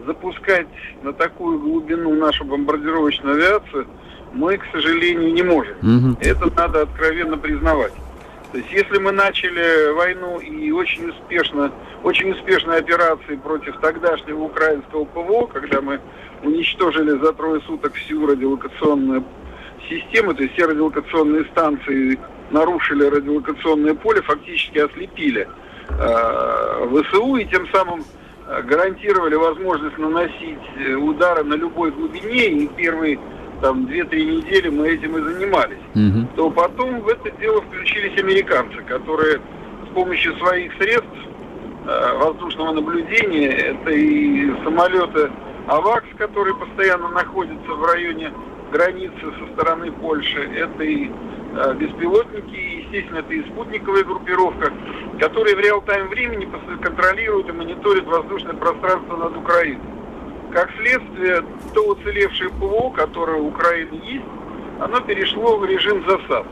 запускать 0.07 0.65
на 1.03 1.13
такую 1.13 1.59
глубину 1.59 2.15
нашу 2.15 2.43
бомбардировочную 2.43 3.35
авиацию 3.35 3.85
мы, 4.33 4.57
к 4.57 4.65
сожалению, 4.71 5.31
не 5.31 5.43
можем. 5.43 5.77
Угу. 5.77 6.17
Это 6.21 6.51
надо 6.55 6.81
откровенно 6.81 7.37
признавать. 7.37 7.93
То 8.51 8.59
есть 8.59 8.71
если 8.71 8.97
мы 8.97 9.11
начали 9.11 9.91
войну 9.91 10.39
и 10.39 10.71
очень 10.71 11.09
успешно, 11.09 11.71
очень 12.03 12.31
успешные 12.31 12.79
операции 12.79 13.35
против 13.35 13.77
тогдашнего 13.81 14.43
украинского 14.43 15.03
ПВО, 15.05 15.47
когда 15.47 15.81
мы 15.81 15.99
уничтожили 16.43 17.19
за 17.19 17.33
трое 17.33 17.61
суток 17.61 17.93
всю 17.95 18.25
радиолокационную 18.25 19.23
систему, 19.89 20.33
то 20.33 20.43
есть 20.43 20.53
все 20.53 20.65
радиолокационные 20.65 21.45
станции 21.45 22.17
нарушили 22.51 23.05
радиолокационное 23.05 23.95
поле, 23.95 24.21
фактически 24.21 24.77
ослепили 24.77 25.47
э, 25.89 27.03
ВСУ 27.03 27.35
и 27.35 27.45
тем 27.45 27.67
самым 27.73 28.05
э, 28.47 28.61
гарантировали 28.61 29.35
возможность 29.35 29.97
наносить 29.97 30.59
э, 30.77 30.93
удары 30.93 31.43
на 31.43 31.55
любой 31.55 31.91
глубине. 31.91 32.47
И 32.47 32.67
первые 32.67 33.19
там 33.61 33.85
2-3 33.85 34.37
недели 34.37 34.69
мы 34.69 34.89
этим 34.89 35.17
и 35.17 35.21
занимались, 35.21 35.77
угу. 35.95 36.27
то 36.35 36.49
потом 36.49 37.01
в 37.01 37.07
это 37.07 37.31
дело 37.39 37.61
включились 37.61 38.17
американцы, 38.19 38.81
которые 38.83 39.39
с 39.89 39.93
помощью 39.93 40.35
своих 40.37 40.73
средств 40.73 41.07
э, 41.85 42.17
воздушного 42.17 42.73
наблюдения, 42.73 43.49
это 43.49 43.91
и 43.91 44.51
самолеты 44.63 45.31
АВАКС, 45.67 46.07
которые 46.17 46.55
постоянно 46.55 47.09
находятся 47.09 47.71
в 47.71 47.83
районе 47.83 48.31
границы 48.71 49.19
со 49.21 49.53
стороны 49.53 49.91
Польши, 49.91 50.39
это 50.39 50.83
и 50.83 51.09
э, 51.09 51.73
беспилотники, 51.75 52.55
и, 52.55 52.81
естественно, 52.83 53.19
это 53.19 53.33
и 53.33 53.43
спутниковая 53.49 54.03
группировка, 54.03 54.71
которые 55.19 55.55
в 55.55 55.59
реал-тайм 55.59 56.09
времени 56.09 56.47
контролируют 56.81 57.49
и 57.49 57.53
мониторят 57.53 58.05
воздушное 58.05 58.53
пространство 58.53 59.17
над 59.17 59.35
Украиной. 59.35 59.96
Как 60.51 60.71
следствие, 60.77 61.43
то 61.73 61.87
уцелевшее 61.87 62.49
ПВО, 62.49 62.91
которое 62.91 63.37
у 63.37 63.47
Украины 63.47 64.01
есть, 64.03 64.25
оно 64.79 64.99
перешло 65.01 65.57
в 65.57 65.65
режим 65.65 66.03
засад. 66.07 66.45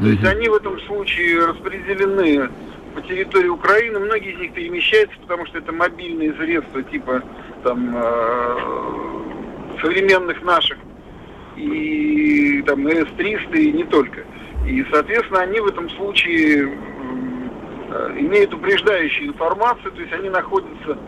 То 0.00 0.06
есть 0.06 0.24
они 0.24 0.48
в 0.48 0.54
этом 0.54 0.80
случае 0.80 1.44
распределены 1.46 2.48
по 2.94 3.02
территории 3.02 3.48
Украины. 3.48 4.00
Многие 4.00 4.32
из 4.32 4.38
них 4.40 4.52
перемещаются, 4.52 5.16
потому 5.20 5.46
что 5.46 5.58
это 5.58 5.72
мобильные 5.72 6.32
средства 6.34 6.82
типа 6.82 7.22
там 7.62 7.92
э, 7.94 8.56
современных 9.80 10.42
наших 10.42 10.78
и 11.56 12.62
там 12.66 12.86
С-300 12.86 13.56
и 13.56 13.72
не 13.72 13.84
только. 13.84 14.24
И, 14.66 14.84
соответственно, 14.90 15.40
они 15.40 15.60
в 15.60 15.66
этом 15.66 15.90
случае 15.90 16.72
э, 17.90 18.16
имеют 18.18 18.54
упреждающую 18.54 19.28
информацию, 19.28 19.92
то 19.92 20.00
есть 20.00 20.12
они 20.12 20.30
находятся 20.30 20.98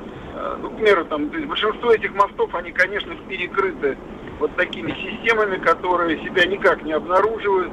ну, 0.61 0.71
к 0.71 0.77
примеру, 0.77 1.05
там, 1.07 1.29
то 1.31 1.37
есть 1.37 1.49
большинство 1.49 1.93
этих 1.93 2.15
мостов, 2.15 2.55
они, 2.55 2.73
конечно, 2.73 3.15
перекрыты 3.29 3.97
вот 4.39 4.55
такими 4.57 4.93
системами, 4.93 5.57
которые 5.57 6.23
себя 6.23 6.47
никак 6.47 6.83
не 6.83 6.93
обнаруживают, 6.93 7.73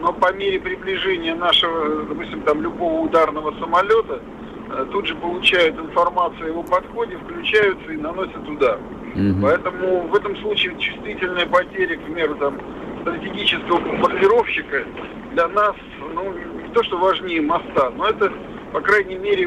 но 0.00 0.12
по 0.12 0.32
мере 0.32 0.60
приближения 0.60 1.34
нашего, 1.34 2.04
допустим, 2.04 2.42
там, 2.42 2.62
любого 2.62 3.00
ударного 3.00 3.52
самолета, 3.58 4.20
э, 4.70 4.86
тут 4.92 5.06
же 5.06 5.14
получают 5.16 5.78
информацию 5.78 6.46
о 6.46 6.48
его 6.48 6.62
подходе, 6.62 7.16
включаются 7.18 7.92
и 7.92 7.96
наносят 7.96 8.48
удар. 8.48 8.78
Угу. 9.14 9.42
Поэтому 9.42 10.08
в 10.08 10.14
этом 10.14 10.36
случае 10.38 10.76
чувствительная 10.78 11.46
потеря, 11.46 11.96
к 11.96 12.04
примеру, 12.04 12.36
там, 12.36 12.58
стратегического 13.02 13.78
бомбардировщика 13.80 14.84
для 15.32 15.48
нас, 15.48 15.74
ну, 16.14 16.32
не 16.32 16.72
то, 16.72 16.82
что 16.84 16.98
важнее 16.98 17.42
моста, 17.42 17.90
но 17.96 18.08
это, 18.08 18.32
по 18.72 18.80
крайней 18.80 19.16
мере, 19.16 19.46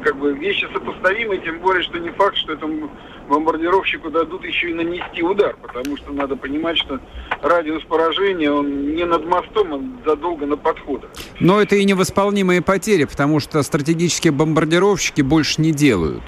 как 0.00 0.16
бы 0.16 0.32
вещи 0.32 0.66
сопоставимые, 0.72 1.40
тем 1.40 1.60
более, 1.60 1.82
что 1.82 1.98
не 1.98 2.10
факт, 2.10 2.36
что 2.36 2.52
этому 2.52 2.90
бомбардировщику 3.28 4.10
дадут 4.10 4.44
еще 4.44 4.70
и 4.70 4.74
нанести 4.74 5.22
удар, 5.22 5.56
потому 5.60 5.96
что 5.96 6.12
надо 6.12 6.36
понимать, 6.36 6.78
что 6.78 7.00
радиус 7.42 7.84
поражения, 7.84 8.50
он 8.50 8.94
не 8.94 9.04
над 9.04 9.24
мостом, 9.26 9.74
а 9.74 10.08
задолго 10.08 10.46
на 10.46 10.56
подходах. 10.56 11.10
Но 11.40 11.60
это 11.60 11.76
и 11.76 11.84
невосполнимые 11.84 12.62
потери, 12.62 13.04
потому 13.04 13.40
что 13.40 13.62
стратегические 13.62 14.32
бомбардировщики 14.32 15.22
больше 15.22 15.60
не 15.60 15.72
делают. 15.72 16.22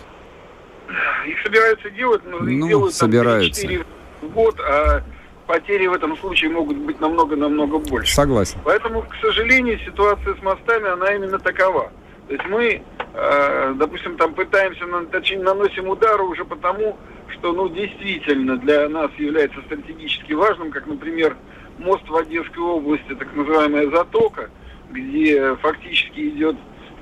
Их 1.26 1.40
собираются 1.42 1.90
делать, 1.90 2.22
но 2.24 2.38
ну, 2.38 2.46
их 2.48 2.68
делают 2.68 2.94
собираются. 2.94 3.62
там 3.62 3.70
4 3.70 3.85
в 4.22 4.28
год, 4.28 4.61
а 4.61 5.02
потери 5.46 5.87
в 5.87 5.92
этом 5.92 6.16
случае 6.16 6.50
могут 6.50 6.76
быть 6.76 7.00
намного-намного 7.00 7.78
больше. 7.78 8.14
Согласен. 8.14 8.59
Поэтому, 8.64 9.02
к 9.02 9.14
сожалению, 9.20 9.78
ситуация 9.85 10.35
с 10.35 10.42
мостами, 10.42 10.88
она 10.88 11.12
именно 11.14 11.38
такова. 11.38 11.92
То 12.31 12.37
есть 12.37 12.47
мы, 12.47 12.81
э, 13.12 13.75
допустим, 13.75 14.16
там 14.16 14.35
пытаемся, 14.35 14.85
точнее, 15.11 15.40
наносим 15.40 15.88
удары 15.88 16.23
уже 16.23 16.45
потому, 16.45 16.97
что, 17.33 17.53
ну, 17.53 17.69
действительно 17.69 18.57
для 18.57 18.88
нас 18.88 19.11
является 19.19 19.61
стратегически 19.62 20.35
важным, 20.35 20.71
как, 20.71 20.87
например, 20.87 21.37
мост 21.79 22.09
в 22.09 22.14
Одесской 22.14 22.62
области, 22.62 23.16
так 23.16 23.35
называемая 23.35 23.90
Затока, 23.90 24.49
где 24.93 25.57
фактически 25.57 26.29
идет 26.29 26.55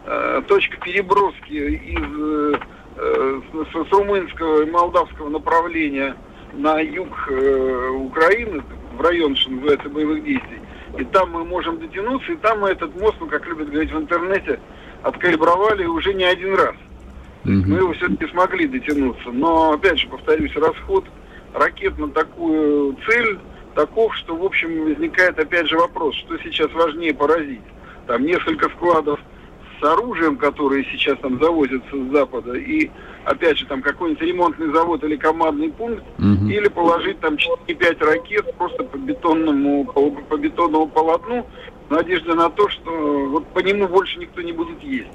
э, 0.06 0.40
точка 0.48 0.78
переброски 0.78 1.52
из 1.52 2.56
э, 2.96 3.40
с, 3.52 3.86
с 3.86 3.92
румынского 3.92 4.62
и 4.62 4.70
молдавского 4.70 5.28
направления 5.28 6.16
на 6.54 6.80
юг 6.80 7.28
э, 7.28 7.88
Украины, 7.90 8.62
в 8.96 9.00
район, 9.02 9.36
что 9.36 9.50
называется, 9.50 9.90
боевых 9.90 10.24
действий. 10.24 10.60
И 10.98 11.04
там 11.04 11.32
мы 11.32 11.44
можем 11.44 11.78
дотянуться, 11.80 12.32
и 12.32 12.36
там 12.36 12.60
мы 12.60 12.70
этот 12.70 12.98
мост, 12.98 13.16
ну, 13.20 13.26
как 13.26 13.46
любят 13.46 13.68
говорить 13.68 13.92
в 13.92 13.98
интернете, 13.98 14.58
откалибровали 15.02 15.84
уже 15.86 16.14
не 16.14 16.24
один 16.24 16.54
раз. 16.54 16.74
Mm-hmm. 17.44 17.64
Мы 17.66 17.78
его 17.78 17.92
все-таки 17.94 18.26
смогли 18.28 18.66
дотянуться. 18.66 19.30
Но, 19.30 19.72
опять 19.72 19.98
же, 19.98 20.08
повторюсь, 20.08 20.54
расход 20.56 21.04
ракет 21.54 21.98
на 21.98 22.08
такую 22.10 22.96
цель 23.06 23.38
таков, 23.74 24.14
что, 24.16 24.36
в 24.36 24.44
общем, 24.44 24.84
возникает, 24.84 25.38
опять 25.38 25.68
же, 25.68 25.78
вопрос, 25.78 26.14
что 26.16 26.36
сейчас 26.38 26.72
важнее 26.72 27.14
поразить. 27.14 27.62
Там 28.06 28.24
несколько 28.24 28.68
складов 28.70 29.20
с 29.80 29.84
оружием, 29.84 30.36
которые 30.36 30.84
сейчас 30.90 31.18
там 31.20 31.38
завозятся 31.40 31.96
с 31.96 32.12
Запада, 32.12 32.54
и 32.54 32.90
опять 33.24 33.58
же, 33.58 33.66
там 33.66 33.82
какой-нибудь 33.82 34.22
ремонтный 34.22 34.72
завод 34.72 35.04
или 35.04 35.16
командный 35.16 35.70
пункт, 35.70 36.02
угу. 36.18 36.48
или 36.48 36.68
положить 36.68 37.20
там 37.20 37.36
4-5 37.68 38.04
ракет 38.04 38.54
просто 38.56 38.82
по 38.84 38.96
бетонному, 38.96 39.84
по, 39.84 40.10
по 40.10 40.36
бетонному 40.36 40.88
полотну, 40.88 41.46
в 41.88 41.90
надежде 41.90 42.34
на 42.34 42.50
то, 42.50 42.68
что 42.68 43.26
вот 43.26 43.46
по 43.48 43.60
нему 43.60 43.88
больше 43.88 44.18
никто 44.18 44.42
не 44.42 44.52
будет 44.52 44.82
ездить. 44.82 45.12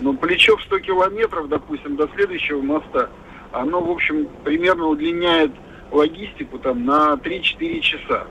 Но 0.00 0.12
плечо 0.12 0.56
в 0.56 0.62
100 0.62 0.80
километров, 0.80 1.48
допустим, 1.48 1.96
до 1.96 2.08
следующего 2.14 2.60
моста, 2.60 3.10
оно, 3.52 3.80
в 3.80 3.90
общем, 3.90 4.28
примерно 4.44 4.86
удлиняет 4.86 5.52
логистику 5.90 6.58
там 6.58 6.84
на 6.84 7.14
3-4 7.14 7.80
часа. 7.80 8.26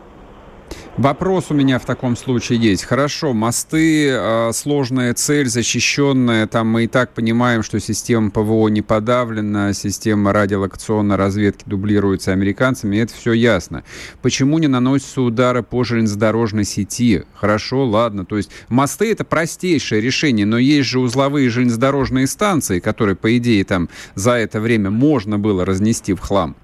Вопрос 0.97 1.45
у 1.49 1.53
меня 1.53 1.79
в 1.79 1.85
таком 1.85 2.17
случае 2.17 2.59
есть. 2.59 2.83
Хорошо, 2.83 3.33
мосты, 3.33 4.09
э, 4.09 4.51
сложная 4.51 5.13
цель, 5.13 5.47
защищенная. 5.47 6.45
Там 6.45 6.67
мы 6.67 6.83
и 6.83 6.87
так 6.87 7.13
понимаем, 7.13 7.63
что 7.63 7.79
система 7.79 8.31
ПВО 8.31 8.67
не 8.67 8.81
подавлена, 8.81 9.71
система 9.73 10.33
радиолокационной 10.33 11.15
разведки 11.15 11.63
дублируется 11.65 12.33
американцами, 12.33 12.97
это 12.97 13.13
все 13.13 13.31
ясно. 13.31 13.85
Почему 14.21 14.59
не 14.59 14.67
наносятся 14.67 15.21
удары 15.21 15.63
по 15.63 15.85
железнодорожной 15.85 16.65
сети? 16.65 17.23
Хорошо, 17.33 17.85
ладно. 17.85 18.25
То 18.25 18.35
есть 18.35 18.51
мосты 18.67 19.11
это 19.11 19.23
простейшее 19.23 20.01
решение, 20.01 20.45
но 20.45 20.57
есть 20.57 20.89
же 20.89 20.99
узловые 20.99 21.49
железнодорожные 21.49 22.27
станции, 22.27 22.79
которые, 22.79 23.15
по 23.15 23.37
идее, 23.37 23.63
там 23.63 23.87
за 24.15 24.33
это 24.33 24.59
время 24.59 24.89
можно 24.89 25.39
было 25.39 25.63
разнести 25.63 26.13
в 26.13 26.19
хлам. 26.19 26.57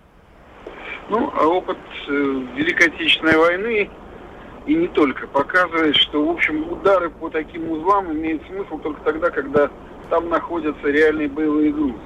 Ну, 1.09 1.31
а 1.33 1.45
опыт 1.45 1.77
э, 2.09 2.11
Великой 2.57 2.88
Отечественной 2.88 3.38
войны 3.38 3.89
и 4.65 4.73
не 4.73 4.88
только 4.88 5.28
показывает, 5.28 5.95
что, 5.95 6.25
в 6.25 6.30
общем, 6.32 6.71
удары 6.71 7.10
по 7.10 7.30
таким 7.30 7.69
узлам 7.71 8.12
имеют 8.12 8.41
смысл 8.47 8.80
только 8.80 9.01
тогда, 9.01 9.30
когда 9.30 9.69
там 10.10 10.30
находятся 10.30 10.88
реальные 10.88 11.30
боевые 11.30 11.71
грузы. 11.71 11.99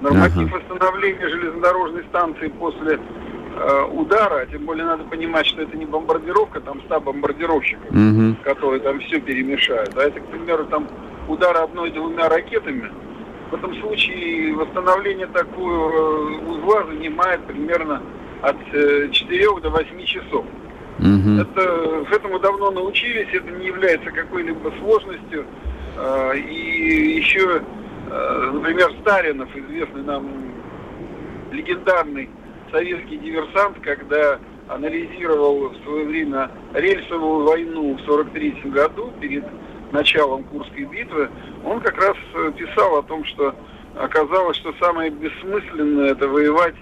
Норматив 0.00 0.52
uh-huh. 0.52 0.60
восстановления 0.60 1.28
железнодорожной 1.28 2.04
станции 2.04 2.48
после 2.48 2.98
э, 2.98 3.82
удара, 3.90 4.46
тем 4.46 4.64
более 4.64 4.84
надо 4.84 5.04
понимать, 5.04 5.46
что 5.46 5.62
это 5.62 5.76
не 5.76 5.86
бомбардировка, 5.86 6.60
там 6.60 6.80
100 6.82 7.00
бомбардировщиков, 7.00 7.90
uh-huh. 7.90 8.36
которые 8.42 8.80
там 8.80 9.00
все 9.00 9.20
перемешают. 9.20 9.96
А 9.96 10.02
это, 10.02 10.20
к 10.20 10.26
примеру, 10.26 10.66
там 10.66 10.86
удары 11.26 11.58
одной-двумя 11.58 12.28
ракетами. 12.28 12.90
В 13.50 13.54
этом 13.54 13.74
случае 13.80 14.54
восстановление 14.54 15.26
такого 15.26 15.90
э, 15.90 16.38
узла 16.46 16.84
занимает 16.84 17.44
примерно 17.46 18.00
от 18.42 18.56
4 18.66 19.10
э, 19.12 19.60
до 19.60 19.70
8 19.70 20.04
часов. 20.04 20.44
Угу. 20.98 21.40
Это, 21.40 22.04
этому 22.10 22.38
давно 22.40 22.70
научились, 22.70 23.28
это 23.32 23.50
не 23.52 23.66
является 23.66 24.10
какой-либо 24.10 24.72
сложностью. 24.80 25.46
А, 25.96 26.32
и 26.32 27.18
еще, 27.18 27.62
а, 28.10 28.50
например, 28.52 28.92
Старинов, 29.00 29.48
известный 29.54 30.02
нам 30.02 30.28
легендарный 31.52 32.28
советский 32.72 33.16
диверсант, 33.18 33.78
когда 33.80 34.38
анализировал 34.68 35.70
в 35.70 35.76
свое 35.84 36.06
время 36.06 36.50
рельсовую 36.74 37.46
войну 37.46 37.96
в 37.96 38.00
43 38.04 38.62
году 38.66 39.12
перед 39.20 39.44
началом 39.92 40.44
Курской 40.44 40.84
битвы, 40.84 41.30
он 41.64 41.80
как 41.80 41.96
раз 41.96 42.16
писал 42.56 42.98
о 42.98 43.02
том, 43.02 43.24
что 43.24 43.54
оказалось, 43.96 44.56
что 44.58 44.74
самое 44.78 45.10
бессмысленное 45.10 46.12
это 46.12 46.28
воевать 46.28 46.74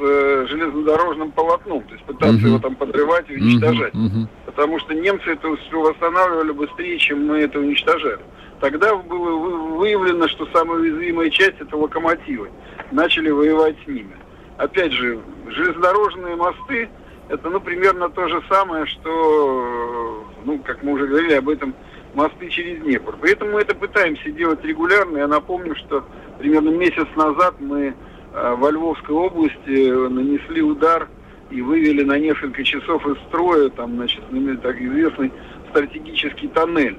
э, 0.00 0.46
железнодорожным 0.48 1.32
полотном, 1.32 1.82
то 1.82 1.94
есть 1.94 2.04
пытаться 2.04 2.36
uh-huh. 2.36 2.48
его 2.48 2.58
там 2.58 2.74
подрывать 2.76 3.28
и 3.28 3.34
уничтожать. 3.36 3.94
Uh-huh. 3.94 4.06
Uh-huh. 4.06 4.28
Потому 4.46 4.78
что 4.80 4.94
немцы 4.94 5.30
это 5.30 5.56
все 5.56 5.80
восстанавливали 5.80 6.52
быстрее, 6.52 6.98
чем 6.98 7.26
мы 7.26 7.38
это 7.38 7.58
уничтожали. 7.58 8.20
Тогда 8.60 8.96
было 8.96 9.76
выявлено, 9.76 10.26
что 10.28 10.46
самая 10.52 10.80
уязвимая 10.80 11.30
часть 11.30 11.60
это 11.60 11.76
локомотивы. 11.76 12.50
Начали 12.90 13.30
воевать 13.30 13.76
с 13.84 13.88
ними. 13.88 14.16
Опять 14.56 14.92
же, 14.92 15.20
железнодорожные 15.46 16.34
мосты 16.34 16.88
это, 17.28 17.50
ну, 17.50 17.60
примерно 17.60 18.08
то 18.08 18.26
же 18.26 18.42
самое, 18.48 18.86
что, 18.86 20.24
ну, 20.44 20.58
как 20.60 20.82
мы 20.82 20.92
уже 20.92 21.06
говорили 21.06 21.34
об 21.34 21.48
этом, 21.48 21.74
мосты 22.14 22.48
через 22.48 22.82
Днепр. 22.82 23.16
Поэтому 23.20 23.52
мы 23.52 23.60
это 23.60 23.74
пытаемся 23.74 24.30
делать 24.30 24.64
регулярно. 24.64 25.18
Я 25.18 25.28
напомню, 25.28 25.76
что 25.76 26.04
примерно 26.38 26.70
месяц 26.70 27.06
назад 27.16 27.54
мы 27.58 27.94
во 28.32 28.70
Львовской 28.70 29.14
области 29.14 30.08
нанесли 30.08 30.62
удар 30.62 31.08
и 31.50 31.62
вывели 31.62 32.02
на 32.02 32.18
несколько 32.18 32.62
часов 32.62 33.06
из 33.06 33.16
строя, 33.28 33.68
там, 33.70 33.96
значит, 33.96 34.22
так 34.62 34.80
известный 34.80 35.32
стратегический 35.70 36.48
тоннель, 36.48 36.98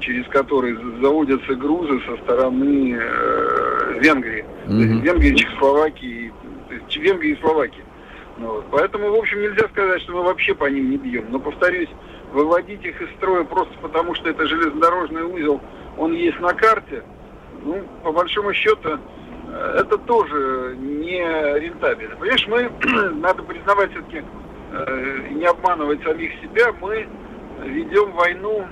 через 0.00 0.26
который 0.28 0.76
заводятся 1.00 1.54
грузы 1.54 2.00
со 2.06 2.16
стороны 2.22 2.98
э, 3.00 3.98
Венгрии, 4.00 4.44
mm-hmm. 4.66 5.00
Венгрии, 5.00 5.34
Чехословакии, 5.34 6.32
Венгрии 6.96 7.32
и 7.32 7.40
Словакии. 7.40 7.84
Ну, 8.38 8.52
вот. 8.52 8.66
Поэтому, 8.70 9.10
в 9.10 9.14
общем, 9.14 9.40
нельзя 9.42 9.66
сказать, 9.68 10.02
что 10.02 10.12
мы 10.12 10.22
вообще 10.22 10.54
по 10.54 10.66
ним 10.66 10.90
не 10.90 10.96
бьем. 10.96 11.26
Но, 11.30 11.40
повторюсь, 11.40 11.88
выводить 12.32 12.84
их 12.84 13.00
из 13.00 13.10
строя 13.16 13.44
просто 13.44 13.74
потому, 13.80 14.14
что 14.14 14.28
это 14.28 14.46
железнодорожный 14.46 15.24
узел, 15.24 15.60
он 15.96 16.12
есть 16.12 16.38
на 16.40 16.52
карте, 16.54 17.02
ну, 17.64 17.82
по 18.04 18.12
большому 18.12 18.52
счету, 18.52 18.98
это 19.52 19.98
тоже 19.98 20.76
не 20.78 21.20
рентабельно. 21.58 22.16
Понимаешь, 22.16 22.46
мы, 22.48 22.70
надо 23.20 23.42
признавать 23.42 23.90
все-таки, 23.92 24.22
э, 24.72 25.28
не 25.32 25.44
обманывать 25.44 26.02
самих 26.02 26.32
себя, 26.42 26.72
мы 26.80 27.08
ведем 27.64 28.12
войну, 28.12 28.66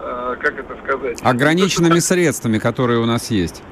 э, 0.00 0.36
как 0.40 0.58
это 0.58 0.76
сказать? 0.84 1.20
Ограниченными 1.22 1.94
то, 1.94 2.00
средствами, 2.00 2.58
которые 2.58 3.00
у 3.00 3.06
нас 3.06 3.30
есть. 3.30 3.62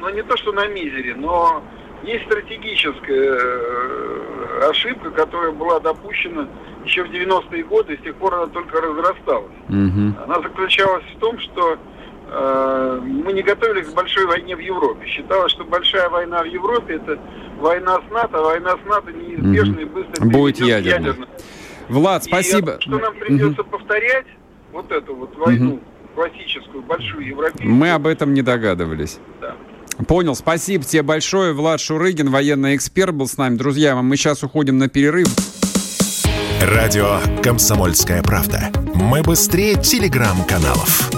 Ну, 0.00 0.08
не 0.10 0.22
то, 0.22 0.36
что 0.36 0.52
на 0.52 0.66
мизере, 0.68 1.14
но 1.14 1.62
есть 2.02 2.24
стратегическая 2.26 3.38
э, 3.38 4.68
ошибка, 4.70 5.10
которая 5.10 5.52
была 5.52 5.80
допущена 5.80 6.48
еще 6.84 7.04
в 7.04 7.10
90-е 7.10 7.64
годы, 7.64 7.94
и 7.94 7.98
с 7.98 8.02
тех 8.02 8.14
пор 8.16 8.34
она 8.34 8.46
только 8.46 8.80
разрасталась. 8.80 9.52
Угу. 9.68 10.24
Она 10.24 10.40
заключалась 10.42 11.04
в 11.14 11.18
том, 11.18 11.38
что 11.40 11.76
мы 12.30 13.32
не 13.32 13.42
готовились 13.42 13.88
к 13.88 13.94
большой 13.94 14.26
войне 14.26 14.54
в 14.54 14.60
Европе. 14.60 15.06
Считалось, 15.06 15.52
что 15.52 15.64
большая 15.64 16.08
война 16.10 16.42
в 16.42 16.46
Европе 16.46 16.96
это 16.96 17.18
война 17.58 18.00
с 18.06 18.12
НАТО, 18.12 18.38
а 18.38 18.42
война 18.42 18.70
с 18.72 18.88
НАТО 18.88 19.12
неизбежно 19.12 19.80
и 19.80 19.84
быстро 19.84 20.24
будет 20.26 20.58
ядерной. 20.60 21.08
ядерно. 21.08 21.26
Влад, 21.88 22.24
спасибо. 22.24 22.72
И, 22.72 22.80
что 22.82 22.98
нам 22.98 23.14
придется 23.14 23.62
угу. 23.62 23.70
повторять 23.70 24.26
вот 24.72 24.92
эту 24.92 25.14
вот 25.14 25.36
войну 25.36 25.74
угу. 25.74 25.80
классическую, 26.14 26.82
большую 26.82 27.26
европейскую. 27.26 27.70
Мы 27.70 27.90
об 27.92 28.06
этом 28.06 28.34
не 28.34 28.42
догадывались. 28.42 29.18
Да. 29.40 29.56
Понял, 30.06 30.34
спасибо 30.36 30.84
тебе 30.84 31.02
большое. 31.02 31.52
Влад 31.52 31.80
Шурыгин, 31.80 32.30
военный 32.30 32.76
эксперт, 32.76 33.14
был 33.14 33.26
с 33.26 33.36
нами. 33.36 33.56
Друзья, 33.56 33.96
мы 33.96 34.16
сейчас 34.16 34.42
уходим 34.42 34.78
на 34.78 34.88
перерыв. 34.88 35.28
Радио 36.62 37.18
«Комсомольская 37.42 38.22
правда». 38.22 38.70
Мы 38.94 39.22
быстрее 39.22 39.76
телеграм-каналов. 39.76 41.17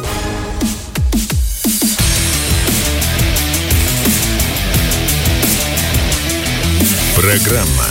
Программа 7.21 7.85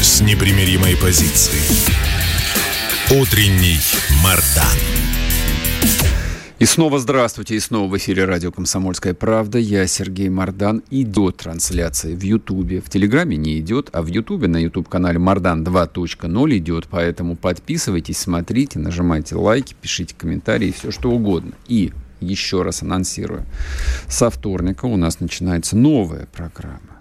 с 0.00 0.20
непримиримой 0.22 0.96
позицией. 0.96 1.62
Утренний 3.12 3.78
Мардан. 4.24 4.76
И 6.58 6.64
снова 6.64 6.98
здравствуйте, 6.98 7.54
и 7.54 7.60
снова 7.60 7.88
в 7.88 7.96
эфире 7.96 8.24
радио 8.24 8.50
«Комсомольская 8.50 9.14
правда». 9.14 9.60
Я 9.60 9.86
Сергей 9.86 10.28
Мордан. 10.30 10.82
Идет 10.90 11.36
трансляция 11.36 12.16
в 12.16 12.22
Ютубе. 12.22 12.80
В 12.80 12.90
Телеграме 12.90 13.36
не 13.36 13.60
идет, 13.60 13.88
а 13.92 14.02
в 14.02 14.08
Ютубе 14.08 14.48
на 14.48 14.56
YouTube-канале 14.56 15.20
Мордан 15.20 15.62
2.0 15.62 16.56
идет. 16.58 16.88
Поэтому 16.90 17.36
подписывайтесь, 17.36 18.18
смотрите, 18.18 18.80
нажимайте 18.80 19.36
лайки, 19.36 19.76
пишите 19.80 20.16
комментарии, 20.18 20.74
все 20.76 20.90
что 20.90 21.12
угодно. 21.12 21.52
И 21.68 21.92
еще 22.20 22.62
раз 22.62 22.82
анонсирую. 22.82 23.46
Со 24.08 24.28
вторника 24.28 24.86
у 24.86 24.96
нас 24.96 25.20
начинается 25.20 25.76
новая 25.76 26.26
программа 26.32 26.91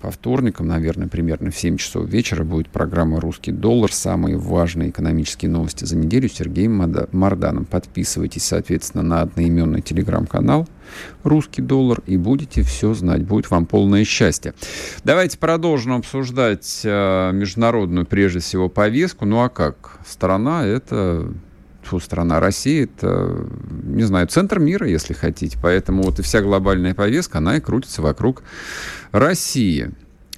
по 0.00 0.10
вторникам, 0.10 0.68
наверное, 0.68 1.08
примерно 1.08 1.50
в 1.50 1.56
7 1.56 1.76
часов 1.78 2.08
вечера 2.08 2.44
будет 2.44 2.68
программа 2.68 3.20
«Русский 3.20 3.52
доллар». 3.52 3.92
Самые 3.92 4.36
важные 4.36 4.90
экономические 4.90 5.50
новости 5.50 5.84
за 5.84 5.96
неделю 5.96 6.28
с 6.28 6.34
Сергеем 6.34 7.06
Марданом. 7.12 7.64
Подписывайтесь, 7.64 8.44
соответственно, 8.44 9.02
на 9.02 9.22
одноименный 9.22 9.80
телеграм-канал 9.80 10.68
«Русский 11.24 11.62
доллар» 11.62 12.02
и 12.06 12.16
будете 12.16 12.62
все 12.62 12.94
знать. 12.94 13.22
Будет 13.22 13.50
вам 13.50 13.66
полное 13.66 14.04
счастье. 14.04 14.54
Давайте 15.02 15.38
продолжим 15.38 15.94
обсуждать 15.94 16.82
э, 16.84 17.32
международную, 17.32 18.06
прежде 18.06 18.40
всего, 18.40 18.68
повестку. 18.68 19.24
Ну 19.24 19.42
а 19.42 19.48
как? 19.48 19.98
Страна— 20.06 20.66
это 20.66 21.32
фу, 21.86 22.00
страна 22.00 22.40
Россия, 22.40 22.84
это, 22.84 23.46
не 23.84 24.02
знаю, 24.02 24.26
центр 24.26 24.58
мира, 24.58 24.88
если 24.88 25.14
хотите. 25.14 25.58
Поэтому 25.62 26.02
вот 26.02 26.18
и 26.18 26.22
вся 26.22 26.40
глобальная 26.42 26.94
повестка, 26.94 27.38
она 27.38 27.56
и 27.56 27.60
крутится 27.60 28.02
вокруг 28.02 28.42
России. 29.12 29.90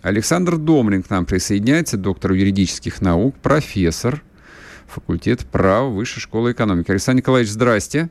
Александр 0.03 0.57
Домрин 0.57 1.03
к 1.03 1.11
нам 1.11 1.27
присоединяется, 1.27 1.97
доктор 1.97 2.33
юридических 2.33 3.01
наук, 3.01 3.37
профессор 3.43 4.23
факультет 4.87 5.47
права 5.47 5.89
Высшей 5.89 6.21
школы 6.21 6.53
экономики. 6.53 6.91
Александр 6.91 7.19
Николаевич, 7.19 7.53
здрасте. 7.53 8.09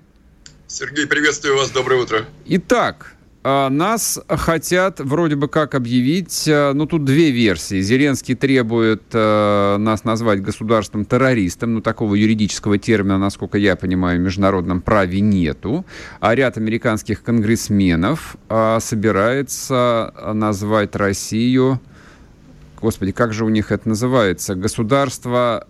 Сергей, 0.68 1.08
приветствую 1.08 1.58
вас, 1.58 1.72
доброе 1.72 2.02
утро. 2.02 2.26
Итак, 2.46 3.14
нас 3.70 4.20
хотят 4.28 5.00
вроде 5.00 5.36
бы 5.36 5.48
как 5.48 5.76
объявить, 5.76 6.46
а, 6.50 6.74
ну 6.74 6.86
тут 6.86 7.06
две 7.06 7.32
версии. 7.32 7.82
Зеленский 7.82 8.36
требует 8.36 9.04
э, 9.14 9.78
нас 9.78 10.04
назвать 10.04 10.42
государством 10.42 11.06
террористом, 11.06 11.76
но 11.76 11.82
такого 11.82 12.16
юридического 12.16 12.78
термина, 12.78 13.18
насколько 13.18 13.58
я 13.58 13.76
понимаю, 13.76 14.20
в 14.20 14.24
международном 14.24 14.82
праве 14.82 15.22
нету. 15.22 15.86
А 16.20 16.36
ряд 16.36 16.58
американских 16.58 17.24
конгрессменов 17.24 18.36
э, 18.50 18.80
собирается 18.82 20.14
назвать 20.34 20.96
Россию, 20.96 21.80
господи, 22.82 23.12
как 23.12 23.34
же 23.34 23.46
у 23.46 23.50
них 23.50 23.72
это 23.72 23.88
называется, 23.90 24.56
государство 24.56 25.68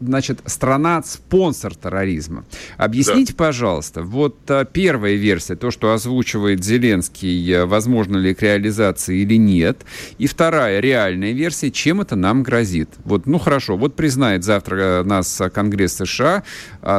значит, 0.00 0.40
страна-спонсор 0.46 1.74
терроризма. 1.74 2.44
Объясните, 2.76 3.32
да. 3.32 3.44
пожалуйста, 3.44 4.02
вот 4.02 4.36
а, 4.48 4.64
первая 4.64 5.14
версия, 5.14 5.56
то, 5.56 5.70
что 5.70 5.92
озвучивает 5.92 6.64
Зеленский, 6.64 7.62
а, 7.62 7.66
возможно 7.66 8.16
ли 8.16 8.34
к 8.34 8.42
реализации 8.42 9.18
или 9.18 9.36
нет, 9.36 9.78
и 10.18 10.26
вторая, 10.26 10.80
реальная 10.80 11.32
версия, 11.32 11.70
чем 11.70 12.00
это 12.00 12.16
нам 12.16 12.42
грозит. 12.42 12.90
Вот, 13.04 13.26
ну 13.26 13.38
хорошо, 13.38 13.76
вот 13.76 13.94
признает 13.94 14.44
завтра 14.44 15.02
нас 15.04 15.40
Конгресс 15.52 15.94
США 15.94 16.42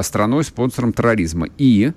страной-спонсором 0.01 0.93
терроризма. 0.93 1.47
И 1.57 1.91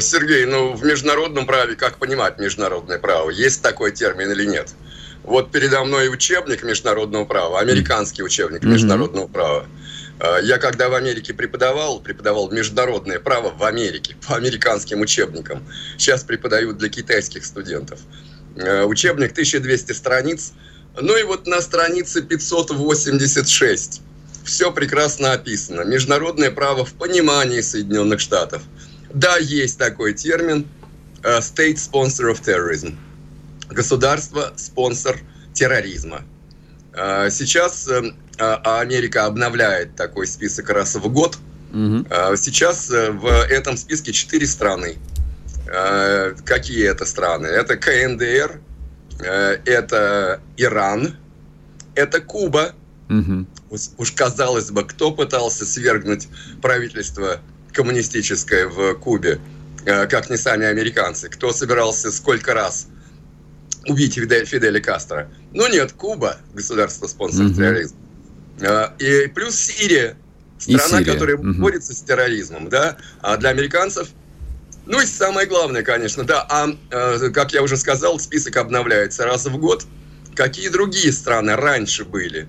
Сергей, 0.00 0.46
ну 0.46 0.72
в 0.74 0.84
международном 0.84 1.46
праве, 1.46 1.76
как 1.76 1.98
понимать 1.98 2.38
международное 2.38 2.98
право? 2.98 3.30
Есть 3.30 3.62
такой 3.62 3.92
термин 3.92 4.30
или 4.30 4.44
нет? 4.44 4.74
Вот 5.26 5.50
передо 5.50 5.84
мной 5.84 6.08
учебник 6.08 6.62
международного 6.62 7.24
права, 7.24 7.58
американский 7.58 8.22
учебник 8.22 8.62
международного 8.62 9.26
права. 9.26 9.66
А, 10.20 10.38
я 10.38 10.58
когда 10.58 10.88
в 10.88 10.94
Америке 10.94 11.34
преподавал, 11.34 11.98
преподавал 11.98 12.48
международное 12.52 13.18
право 13.18 13.50
в 13.50 13.64
Америке 13.64 14.14
по 14.26 14.36
американским 14.36 15.00
учебникам. 15.00 15.64
Сейчас 15.98 16.22
преподаю 16.22 16.72
для 16.74 16.88
китайских 16.88 17.44
студентов. 17.44 17.98
А, 18.56 18.84
учебник 18.84 19.32
1200 19.32 19.92
страниц. 19.92 20.52
Ну 20.98 21.16
и 21.16 21.24
вот 21.24 21.48
на 21.48 21.60
странице 21.60 22.22
586 22.22 24.00
все 24.44 24.70
прекрасно 24.70 25.32
описано. 25.32 25.80
Международное 25.80 26.52
право 26.52 26.84
в 26.84 26.94
понимании 26.94 27.62
Соединенных 27.62 28.20
Штатов. 28.20 28.62
Да, 29.12 29.38
есть 29.38 29.76
такой 29.76 30.14
термин 30.14 30.68
а, 31.24 31.40
State 31.40 31.78
Sponsor 31.78 32.32
of 32.32 32.40
Terrorism 32.44 32.96
государство 33.68 34.52
спонсор 34.56 35.18
терроризма. 35.52 36.22
А, 36.96 37.30
сейчас 37.30 37.88
э, 37.88 38.12
а, 38.38 38.80
Америка 38.80 39.26
обновляет 39.26 39.96
такой 39.96 40.26
список 40.26 40.70
раз 40.70 40.94
в 40.94 41.08
год. 41.08 41.38
Угу. 41.72 42.06
Сейчас 42.36 42.90
э, 42.90 43.10
в 43.10 43.26
этом 43.26 43.76
списке 43.76 44.12
четыре 44.12 44.46
страны. 44.46 44.96
Какие 46.44 46.88
это 46.88 47.04
страны? 47.04 47.46
Это 47.48 47.76
КНДР, 47.76 48.60
э, 49.18 49.58
это 49.64 50.40
Иран, 50.56 51.16
это 51.96 52.20
Куба. 52.20 52.72
Угу. 53.10 53.46
Уж 53.98 54.12
казалось 54.12 54.70
бы, 54.70 54.84
кто 54.84 55.10
пытался 55.10 55.66
свергнуть 55.66 56.28
правительство 56.62 57.40
коммунистическое 57.72 58.68
в 58.68 58.94
Кубе, 58.94 59.40
как 59.84 60.30
не 60.30 60.36
сами 60.36 60.66
американцы? 60.66 61.28
Кто 61.28 61.52
собирался 61.52 62.10
сколько 62.10 62.54
раз 62.54 62.86
убить 63.88 64.14
Фиделя 64.14 64.80
Кастро. 64.80 65.30
Но 65.52 65.68
нет, 65.68 65.92
Куба, 65.92 66.38
государство-спонсор 66.54 67.46
угу. 67.46 67.54
терроризма. 67.54 67.98
А, 68.60 68.94
и 68.98 69.28
плюс 69.28 69.56
Сирия, 69.56 70.16
страна, 70.58 71.00
Сирия. 71.00 71.12
которая 71.12 71.36
угу. 71.36 71.52
борется 71.54 71.94
с 71.94 72.00
терроризмом, 72.00 72.68
да, 72.68 72.96
а 73.20 73.36
для 73.36 73.50
американцев 73.50 74.08
ну 74.86 75.00
и 75.00 75.06
самое 75.06 75.48
главное, 75.48 75.82
конечно, 75.82 76.22
да, 76.22 76.46
а, 76.48 76.68
а 76.92 77.30
как 77.30 77.52
я 77.52 77.62
уже 77.62 77.76
сказал, 77.76 78.20
список 78.20 78.56
обновляется 78.56 79.24
раз 79.24 79.46
в 79.46 79.58
год. 79.58 79.84
Какие 80.36 80.68
другие 80.68 81.12
страны 81.12 81.56
раньше 81.56 82.04
были? 82.04 82.46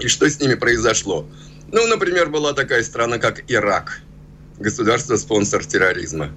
И 0.00 0.08
что 0.08 0.28
с 0.28 0.40
ними 0.40 0.54
произошло? 0.54 1.28
Ну, 1.70 1.86
например, 1.86 2.28
была 2.28 2.54
такая 2.54 2.82
страна, 2.82 3.18
как 3.18 3.44
Ирак, 3.48 4.00
государство-спонсор 4.58 5.64
терроризма. 5.64 6.32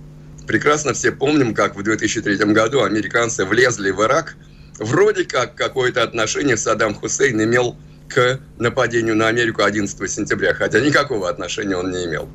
Прекрасно 0.47 0.93
все 0.93 1.11
помним, 1.11 1.53
как 1.53 1.75
в 1.75 1.83
2003 1.83 2.37
году 2.53 2.83
американцы 2.83 3.45
влезли 3.45 3.91
в 3.91 4.01
Ирак. 4.01 4.35
Вроде 4.79 5.23
как 5.23 5.55
какое-то 5.55 6.03
отношение 6.03 6.57
Саддам 6.57 6.95
Хусейн 6.95 7.41
имел 7.43 7.77
к 8.09 8.39
нападению 8.57 9.15
на 9.15 9.27
Америку 9.27 9.63
11 9.63 10.11
сентября, 10.11 10.53
хотя 10.53 10.79
никакого 10.81 11.29
отношения 11.29 11.77
он 11.77 11.91
не 11.91 12.05
имел. 12.05 12.27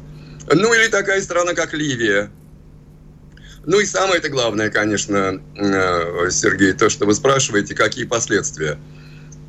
Ну 0.50 0.72
или 0.72 0.88
такая 0.88 1.20
страна, 1.20 1.52
как 1.52 1.74
Ливия. 1.74 2.30
Ну 3.66 3.80
и 3.80 3.84
самое-то 3.84 4.30
главное, 4.30 4.70
конечно, 4.70 5.42
э, 5.56 6.30
Сергей, 6.30 6.72
то, 6.72 6.88
что 6.88 7.04
вы 7.04 7.14
спрашиваете, 7.14 7.74
какие 7.74 8.04
последствия. 8.04 8.78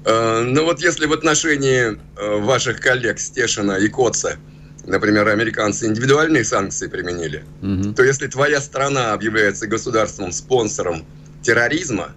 Э, 0.03 0.41
ну 0.41 0.65
вот 0.65 0.81
если 0.81 1.05
в 1.05 1.13
отношении 1.13 1.97
э, 2.17 2.37
ваших 2.39 2.81
коллег 2.81 3.19
Стешина 3.19 3.73
и 3.73 3.87
Коца– 3.87 4.35
например, 4.85 5.27
американцы 5.27 5.87
индивидуальные 5.87 6.43
санкции 6.43 6.87
применили, 6.87 7.43
угу. 7.61 7.93
то 7.93 8.03
если 8.03 8.27
твоя 8.27 8.61
страна 8.61 9.13
объявляется 9.13 9.67
государственным 9.67 10.31
спонсором 10.31 11.05
терроризма, 11.41 12.13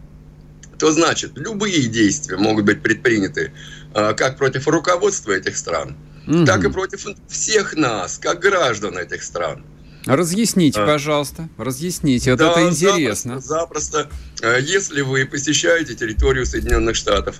то 0.78 0.90
значит 0.90 1.32
любые 1.36 1.84
действия 1.84 2.36
могут 2.36 2.64
быть 2.64 2.82
предприняты 2.82 3.52
а, 3.94 4.14
как 4.14 4.36
против 4.36 4.66
руководства 4.66 5.32
этих 5.32 5.56
стран, 5.56 5.96
угу. 6.26 6.44
так 6.44 6.64
и 6.64 6.70
против 6.70 7.06
всех 7.28 7.74
нас, 7.74 8.18
как 8.18 8.40
граждан 8.40 8.98
этих 8.98 9.22
стран. 9.22 9.64
Разъясните, 10.04 10.80
а, 10.80 10.86
пожалуйста, 10.86 11.48
разъясните, 11.56 12.32
вот 12.32 12.40
да, 12.40 12.50
это 12.50 12.68
интересно. 12.68 13.40
Запросто, 13.40 13.98
запросто. 13.98 14.10
А, 14.42 14.58
если 14.58 15.02
вы 15.02 15.24
посещаете 15.26 15.94
территорию 15.94 16.44
Соединенных 16.44 16.96
Штатов, 16.96 17.36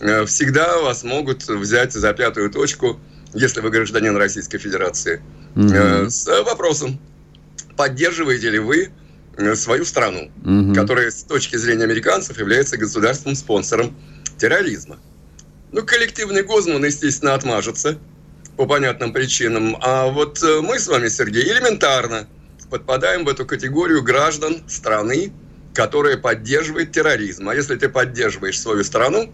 а, 0.00 0.24
всегда 0.24 0.80
вас 0.80 1.04
могут 1.04 1.46
взять 1.46 1.92
за 1.92 2.12
пятую 2.12 2.50
точку– 2.50 2.98
если 3.34 3.60
вы 3.60 3.70
гражданин 3.70 4.16
Российской 4.16 4.58
Федерации, 4.58 5.22
mm-hmm. 5.54 6.10
с 6.10 6.26
вопросом, 6.44 6.98
поддерживаете 7.76 8.50
ли 8.50 8.58
вы 8.58 8.90
э, 9.36 9.54
свою 9.54 9.84
страну, 9.84 10.30
mm-hmm. 10.42 10.74
которая 10.74 11.10
с 11.10 11.22
точки 11.24 11.56
зрения 11.56 11.84
американцев 11.84 12.38
является 12.38 12.76
государственным 12.76 13.36
спонсором 13.36 13.96
терроризма. 14.38 14.98
Ну, 15.72 15.82
коллективный 15.84 16.42
Гозман, 16.42 16.84
естественно, 16.84 17.34
отмажется 17.34 17.98
по 18.56 18.66
понятным 18.66 19.12
причинам. 19.12 19.76
А 19.82 20.06
вот 20.06 20.42
э, 20.42 20.60
мы 20.60 20.78
с 20.78 20.88
вами, 20.88 21.08
Сергей, 21.08 21.50
элементарно 21.50 22.26
подпадаем 22.70 23.24
в 23.24 23.28
эту 23.28 23.46
категорию 23.46 24.02
граждан 24.02 24.62
страны, 24.68 25.32
которая 25.74 26.16
поддерживает 26.16 26.92
терроризм. 26.92 27.48
А 27.48 27.54
если 27.54 27.76
ты 27.76 27.88
поддерживаешь 27.88 28.60
свою 28.60 28.82
страну, 28.82 29.32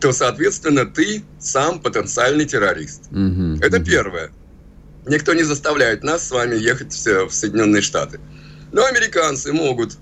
то, 0.00 0.12
соответственно, 0.12 0.86
ты 0.86 1.24
сам 1.38 1.80
потенциальный 1.80 2.44
террорист. 2.44 3.02
Угу, 3.10 3.58
Это 3.60 3.78
угу. 3.78 3.84
первое. 3.84 4.30
Никто 5.06 5.34
не 5.34 5.42
заставляет 5.42 6.02
нас 6.02 6.26
с 6.26 6.30
вами 6.30 6.56
ехать 6.56 6.92
в 6.92 7.30
Соединенные 7.30 7.82
Штаты. 7.82 8.20
Но 8.72 8.84
американцы 8.84 9.52
могут, 9.52 9.96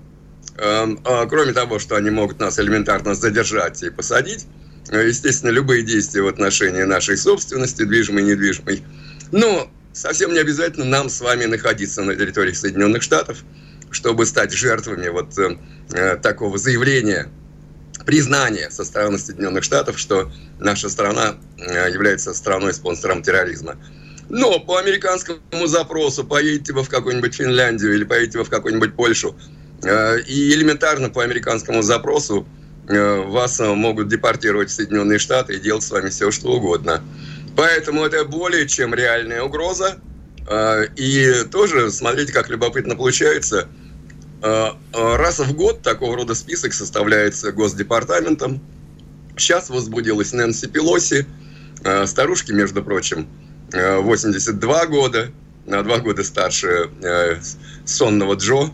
э, 0.57 0.95
э, 1.05 1.25
кроме 1.29 1.53
того, 1.53 1.79
что 1.79 1.95
они 1.95 2.09
могут 2.09 2.39
нас 2.39 2.59
элементарно 2.59 3.15
задержать 3.15 3.81
и 3.83 3.89
посадить, 3.89 4.45
э, 4.89 5.07
естественно, 5.07 5.51
любые 5.51 5.83
действия 5.83 6.21
в 6.21 6.27
отношении 6.27 6.83
нашей 6.83 7.17
собственности, 7.17 7.83
движимой 7.83 8.23
и 8.23 8.25
недвижимой. 8.25 8.83
Но 9.31 9.71
совсем 9.93 10.33
не 10.33 10.39
обязательно 10.39 10.85
нам 10.85 11.09
с 11.09 11.21
вами 11.21 11.45
находиться 11.45 12.03
на 12.03 12.15
территории 12.15 12.51
Соединенных 12.51 13.01
Штатов, 13.01 13.43
чтобы 13.91 14.25
стать 14.25 14.51
жертвами 14.51 15.07
вот 15.07 15.37
э, 15.37 15.57
э 15.93 16.17
такого 16.17 16.57
заявления 16.57 17.29
признание 18.07 18.71
со 18.71 18.85
стороны 18.85 19.19
Соединенных 19.19 19.65
Штатов, 19.65 19.99
что 19.99 20.31
наша 20.59 20.89
страна 20.89 21.35
э, 21.57 21.91
является 21.91 22.33
страной-спонсором 22.33 23.21
терроризма. 23.21 23.75
Но 24.29 24.59
по 24.61 24.77
американскому 24.77 25.67
запросу 25.67 26.23
поедете 26.23 26.71
вы 26.71 26.83
в 26.83 26.89
какую-нибудь 26.89 27.35
Финляндию 27.35 27.93
или 27.93 28.05
поедете 28.05 28.37
вы 28.37 28.45
в 28.45 28.49
какую-нибудь 28.49 28.95
Польшу, 28.95 29.35
э, 29.83 30.21
и 30.21 30.53
элементарно 30.53 31.09
по 31.09 31.21
американскому 31.21 31.81
запросу 31.81 32.47
э, 32.87 33.21
вас 33.27 33.59
могут 33.59 34.07
депортировать 34.07 34.69
в 34.69 34.73
Соединенные 34.73 35.19
Штаты 35.19 35.55
и 35.55 35.59
делать 35.59 35.83
с 35.83 35.91
вами 35.91 36.07
все, 36.07 36.31
что 36.31 36.53
угодно. 36.53 37.03
Поэтому 37.57 38.05
это 38.05 38.23
более 38.23 38.69
чем 38.69 38.93
реальная 38.95 39.43
угроза. 39.43 39.99
И 40.95 41.43
тоже, 41.51 41.91
смотрите, 41.91 42.31
как 42.31 42.47
любопытно 42.49 42.95
получается– 42.95 43.67
раз 44.41 45.39
в 45.39 45.53
год 45.53 45.81
такого 45.81 46.15
рода 46.15 46.35
список 46.35 46.73
составляется 46.73 47.51
Госдепартаментом. 47.51 48.61
Сейчас 49.35 49.69
возбудилась 49.69 50.33
Нэнси 50.33 50.67
Пелоси, 50.67 51.25
э, 51.83 52.05
старушки, 52.07 52.51
между 52.51 52.83
прочим, 52.83 53.27
82 53.71 54.85
года, 54.87 55.31
на 55.65 55.83
два 55.83 55.99
года 55.99 56.23
старше 56.23 56.89
сонного 57.85 58.35
Джо. 58.35 58.71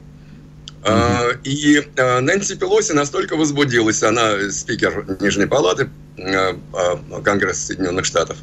Mm-hmm. 0.84 1.40
И 1.44 1.82
Нэнси 1.98 2.56
Пелоси 2.56 2.92
настолько 2.92 3.36
возбудилась, 3.36 4.04
она 4.04 4.52
спикер 4.52 5.06
Нижней 5.20 5.48
Палаты 5.48 5.90
Конгресса 7.24 7.68
Соединенных 7.68 8.06
Штатов, 8.06 8.38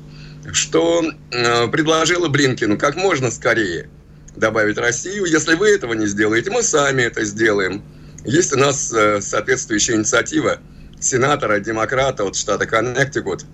что 0.52 1.04
предложила 1.30 2.28
Блинкину 2.28 2.76
как 2.76 2.96
можно 2.96 3.30
скорее– 3.30 3.88
добавить 4.36 4.78
Россию. 4.78 5.24
Если 5.24 5.54
вы 5.54 5.68
этого 5.70 5.94
не 5.94 6.06
сделаете, 6.06 6.50
мы 6.50 6.62
сами 6.62 7.02
это 7.02 7.24
сделаем. 7.24 7.82
Есть 8.24 8.52
у 8.52 8.58
нас 8.58 8.92
э, 8.92 9.20
соответствующая 9.20 9.94
инициатива 9.94 10.58
сенатора, 11.00 11.60
демократа 11.60 12.24
от 12.24 12.36
штата 12.36 12.66
Коннектикут 12.66 13.44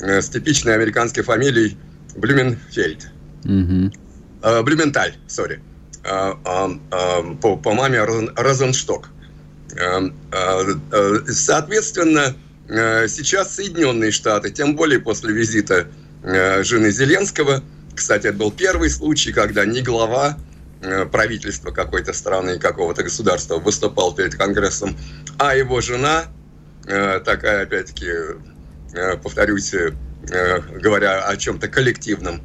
э, 0.00 0.20
с 0.20 0.28
типичной 0.28 0.74
американской 0.74 1.22
фамилией 1.22 1.76
Блюменфельд. 2.16 3.08
Mm-hmm. 3.44 4.62
Блюменталь, 4.62 5.16
сори. 5.26 5.60
По, 6.02 7.56
по 7.56 7.72
маме 7.72 8.04
Розеншток. 8.04 9.08
Соответственно, 11.28 12.36
сейчас 12.68 13.54
Соединенные 13.56 14.12
Штаты, 14.12 14.50
тем 14.50 14.76
более 14.76 15.00
после 15.00 15.32
визита 15.32 15.88
жены 16.22 16.90
Зеленского– 16.90 17.62
кстати, 17.96 18.26
это 18.28 18.36
был 18.36 18.52
первый 18.52 18.90
случай, 18.90 19.32
когда 19.32 19.64
не 19.64 19.80
глава 19.80 20.38
э, 20.82 21.06
правительства 21.06 21.70
какой-то 21.70 22.12
страны, 22.12 22.58
какого-то 22.58 23.02
государства 23.02 23.56
выступал 23.58 24.14
перед 24.14 24.34
Конгрессом, 24.34 24.96
а 25.38 25.56
его 25.56 25.80
жена, 25.80 26.26
э, 26.86 27.20
такая, 27.24 27.62
опять-таки, 27.62 28.10
э, 28.94 29.16
повторюсь, 29.16 29.74
говоря 30.72 31.24
о 31.24 31.36
чем-то 31.36 31.68
коллективном, 31.68 32.42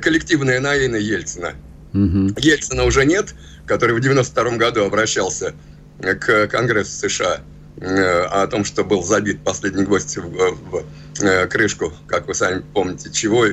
коллективная 0.00 0.60
Наина 0.60 0.96
Ельцина. 0.96 1.54
Угу. 1.92 2.38
Ельцина 2.38 2.84
уже 2.84 3.04
нет, 3.04 3.34
который 3.66 3.96
в 3.96 4.00
92 4.00 4.56
году 4.58 4.84
обращался 4.84 5.54
к 5.98 6.46
Конгрессу 6.46 7.08
США 7.08 7.40
о 7.80 8.46
том, 8.46 8.64
что 8.64 8.84
был 8.84 9.02
забит 9.02 9.42
последний 9.42 9.84
гвоздь 9.84 10.16
в, 10.16 10.84
в 11.18 11.46
крышку, 11.48 11.92
как 12.06 12.28
вы 12.28 12.34
сами 12.34 12.62
помните, 12.72 13.10
чего 13.10 13.46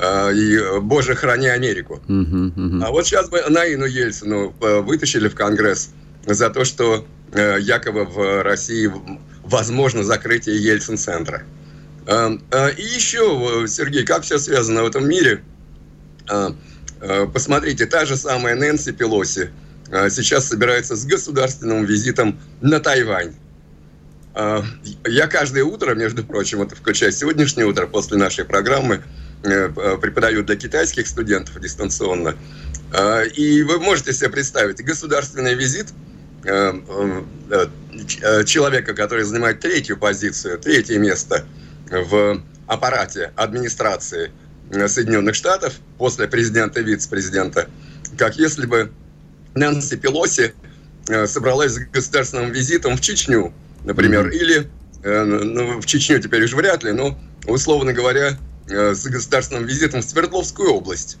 и 0.00 0.80
«Боже, 0.80 1.14
храни 1.14 1.48
Америку». 1.48 2.00
Uh-huh, 2.08 2.54
uh-huh. 2.54 2.84
А 2.84 2.90
вот 2.90 3.06
сейчас 3.06 3.28
бы 3.28 3.42
Наину 3.48 3.84
Ельцину 3.84 4.54
э, 4.60 4.80
вытащили 4.80 5.28
в 5.28 5.34
Конгресс 5.34 5.90
за 6.24 6.48
то, 6.48 6.64
что 6.64 7.06
э, 7.32 7.58
якобы 7.60 8.04
в 8.04 8.42
России 8.42 8.90
возможно 9.44 10.02
закрытие 10.02 10.56
Ельцин-центра. 10.56 11.42
А, 12.06 12.30
а, 12.50 12.68
и 12.68 12.82
еще, 12.82 13.66
Сергей, 13.68 14.04
как 14.04 14.22
все 14.22 14.38
связано 14.38 14.84
в 14.84 14.86
этом 14.86 15.08
мире? 15.08 15.42
Посмотрите, 17.32 17.86
та 17.86 18.04
же 18.04 18.16
самая 18.16 18.54
Нэнси 18.54 18.92
Пелоси 18.92 19.50
сейчас 20.10 20.46
собирается 20.46 20.94
с 20.94 21.04
государственным 21.04 21.84
визитом 21.84 22.38
на 22.60 22.78
Тайвань. 22.78 23.34
Я 24.36 25.26
каждое 25.26 25.64
утро, 25.64 25.94
между 25.94 26.22
прочим, 26.22 26.62
это 26.62 26.76
включая 26.76 27.10
сегодняшнее 27.10 27.66
утро 27.66 27.86
после 27.86 28.16
нашей 28.16 28.44
программы, 28.44 29.02
Э, 29.02 29.29
преподаю 29.42 30.42
для 30.42 30.56
китайских 30.56 31.06
студентов 31.08 31.58
дистанционно. 31.60 32.36
А, 32.92 33.22
и 33.22 33.62
вы 33.62 33.78
можете 33.78 34.12
себе 34.12 34.30
представить 34.30 34.84
государственный 34.84 35.54
визит 35.54 35.88
э, 36.44 36.72
э, 37.50 38.44
человека, 38.44 38.94
который 38.94 39.24
занимает 39.24 39.60
третью 39.60 39.96
позицию, 39.96 40.58
третье 40.58 40.98
место 40.98 41.44
в 41.90 42.42
аппарате 42.66 43.32
администрации 43.36 44.30
Соединенных 44.86 45.34
Штатов 45.34 45.74
после 45.98 46.28
президента 46.28 46.80
и 46.80 46.84
вице-президента, 46.84 47.68
как 48.16 48.36
если 48.36 48.66
бы 48.66 48.92
Нэнси 49.54 49.96
Пелоси 49.96 50.54
собралась 51.26 51.72
с 51.72 51.78
государственным 51.78 52.52
визитом 52.52 52.96
в 52.96 53.00
Чечню, 53.00 53.52
например, 53.84 54.28
mm-hmm. 54.28 54.32
или 54.32 54.70
ну, 55.02 55.80
в 55.80 55.86
Чечню 55.86 56.20
теперь 56.20 56.44
уже 56.44 56.54
вряд 56.54 56.84
ли, 56.84 56.92
но, 56.92 57.18
условно 57.46 57.92
говоря, 57.92 58.38
Э, 58.38 58.49
с 58.70 59.04
государственным 59.04 59.64
визитом 59.64 60.00
в 60.00 60.04
Свердловскую 60.04 60.72
область. 60.72 61.18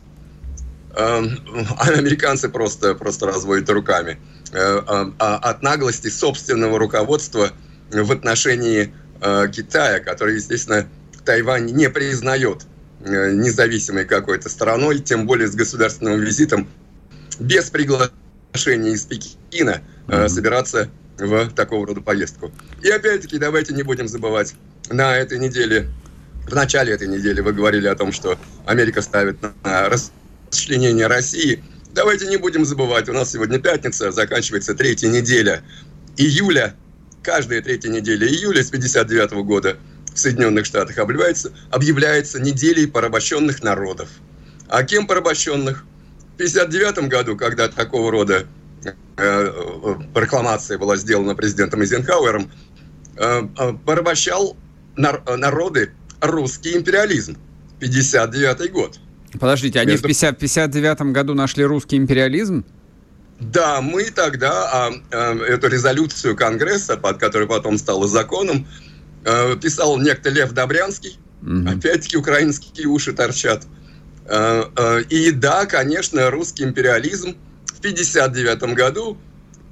Эм, 0.96 1.38
а 1.78 1.88
американцы 1.90 2.48
просто, 2.48 2.94
просто 2.94 3.26
разводят 3.26 3.68
руками. 3.70 4.18
Э, 4.52 4.80
а, 4.86 5.12
а 5.18 5.36
от 5.36 5.62
наглости 5.62 6.08
собственного 6.08 6.78
руководства 6.78 7.52
в 7.90 8.12
отношении 8.12 8.92
э, 9.20 9.48
Китая, 9.52 10.00
который, 10.00 10.36
естественно, 10.36 10.88
Тайвань 11.24 11.66
не 11.66 11.88
признает 11.88 12.66
независимой 13.02 14.04
какой-то 14.04 14.50
страной, 14.50 14.98
тем 14.98 15.26
более 15.26 15.48
с 15.48 15.54
государственным 15.54 16.20
визитом, 16.20 16.68
без 17.38 17.70
приглашения 17.70 18.92
из 18.92 19.06
Пекина 19.06 19.80
mm-hmm. 20.06 20.28
собираться 20.28 20.90
в 21.18 21.48
такого 21.50 21.86
рода 21.86 22.02
поездку. 22.02 22.52
И 22.82 22.90
опять-таки, 22.90 23.38
давайте 23.38 23.72
не 23.72 23.82
будем 23.82 24.06
забывать, 24.06 24.54
на 24.90 25.16
этой 25.16 25.38
неделе 25.38 25.88
в 26.46 26.54
начале 26.54 26.92
этой 26.92 27.08
недели 27.08 27.40
вы 27.40 27.52
говорили 27.52 27.86
о 27.86 27.94
том, 27.94 28.12
что 28.12 28.38
Америка 28.66 29.02
ставит 29.02 29.36
на 29.42 29.88
расчленение 29.88 31.06
России. 31.06 31.62
Давайте 31.92 32.26
не 32.26 32.36
будем 32.36 32.64
забывать, 32.64 33.08
у 33.08 33.12
нас 33.12 33.32
сегодня 33.32 33.58
пятница, 33.58 34.12
заканчивается 34.12 34.74
третья 34.74 35.08
неделя 35.08 35.62
июля. 36.16 36.74
Каждая 37.22 37.60
третья 37.60 37.90
неделя 37.90 38.26
июля 38.26 38.62
с 38.62 38.70
59 38.70 39.32
года 39.44 39.76
в 40.14 40.18
Соединенных 40.18 40.66
Штатах 40.66 40.98
объявляется, 40.98 41.52
объявляется 41.70 42.40
неделей 42.40 42.86
порабощенных 42.86 43.62
народов. 43.62 44.08
А 44.68 44.82
кем 44.84 45.06
порабощенных? 45.06 45.84
В 46.34 46.36
59 46.38 47.08
году, 47.08 47.36
когда 47.36 47.68
такого 47.68 48.10
рода 48.10 48.46
э, 48.84 48.92
э, 49.18 49.94
прокламация 50.14 50.78
была 50.78 50.96
сделана 50.96 51.34
президентом 51.34 51.82
Эйзенхауэром, 51.82 52.50
э, 53.16 53.42
э, 53.58 53.72
порабощал 53.84 54.56
нар 54.96 55.22
народы 55.36 55.92
русский 56.20 56.76
империализм. 56.76 57.36
59 57.80 58.72
год. 58.72 58.98
Подождите, 59.38 59.80
они 59.80 59.92
Между... 59.92 60.06
в 60.06 60.08
50, 60.08 60.38
59 60.38 61.00
году 61.12 61.34
нашли 61.34 61.64
русский 61.64 61.96
империализм? 61.96 62.64
Да, 63.38 63.80
мы 63.80 64.04
тогда 64.10 64.68
а, 64.70 64.92
а, 65.12 65.38
эту 65.44 65.68
резолюцию 65.68 66.36
Конгресса, 66.36 66.96
под 66.96 67.18
которой 67.18 67.48
потом 67.48 67.78
стало 67.78 68.06
законом, 68.06 68.66
а, 69.24 69.56
писал 69.56 69.98
некто 69.98 70.28
Лев 70.28 70.52
Добрянский. 70.52 71.18
Угу. 71.42 71.68
Опять-таки 71.68 72.16
украинские 72.16 72.86
уши 72.88 73.12
торчат. 73.12 73.64
А, 74.26 74.70
а, 74.76 74.98
и 74.98 75.30
да, 75.30 75.66
конечно, 75.66 76.30
русский 76.30 76.64
империализм 76.64 77.36
в 77.66 77.80
59 77.80 78.74
году 78.74 79.16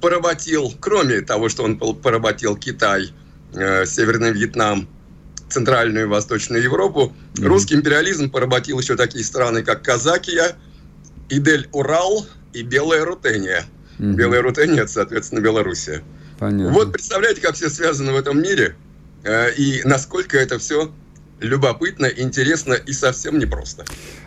поработил, 0.01 0.73
кроме 0.79 1.21
того, 1.21 1.49
что 1.49 1.63
он 1.63 1.77
поработил 1.77 2.55
Китай, 2.55 3.13
а, 3.53 3.85
Северный 3.85 4.31
Вьетнам, 4.31 4.87
Центральную 5.49 6.05
и 6.05 6.07
Восточную 6.07 6.63
Европу. 6.63 7.13
Mm-hmm. 7.33 7.45
Русский 7.45 7.75
империализм 7.75 8.29
поработил 8.29 8.79
еще 8.79 8.95
такие 8.95 9.23
страны, 9.23 9.63
как 9.63 9.83
Казакия, 9.83 10.55
Идель-Урал 11.29 12.25
и 12.53 12.61
Белая 12.63 13.05
Рутения. 13.05 13.65
Mm-hmm. 13.97 14.13
Белая 14.13 14.41
Рутения– 14.41 14.81
это, 14.81 14.91
соответственно, 14.91 15.39
Белоруссия. 15.39 16.03
Понятно. 16.37 16.73
Вот 16.73 16.91
представляете, 16.91 17.41
как 17.41 17.55
все 17.55 17.69
связано 17.69 18.13
в 18.13 18.15
этом 18.15 18.41
мире 18.41 18.75
э, 19.23 19.53
и 19.55 19.81
насколько 19.83 20.37
это 20.37 20.57
все 20.57 20.93
любопытно, 21.39 22.05
интересно 22.05 22.73
и 22.73 22.91
совсем 22.93 23.39
непросто. 23.39 23.85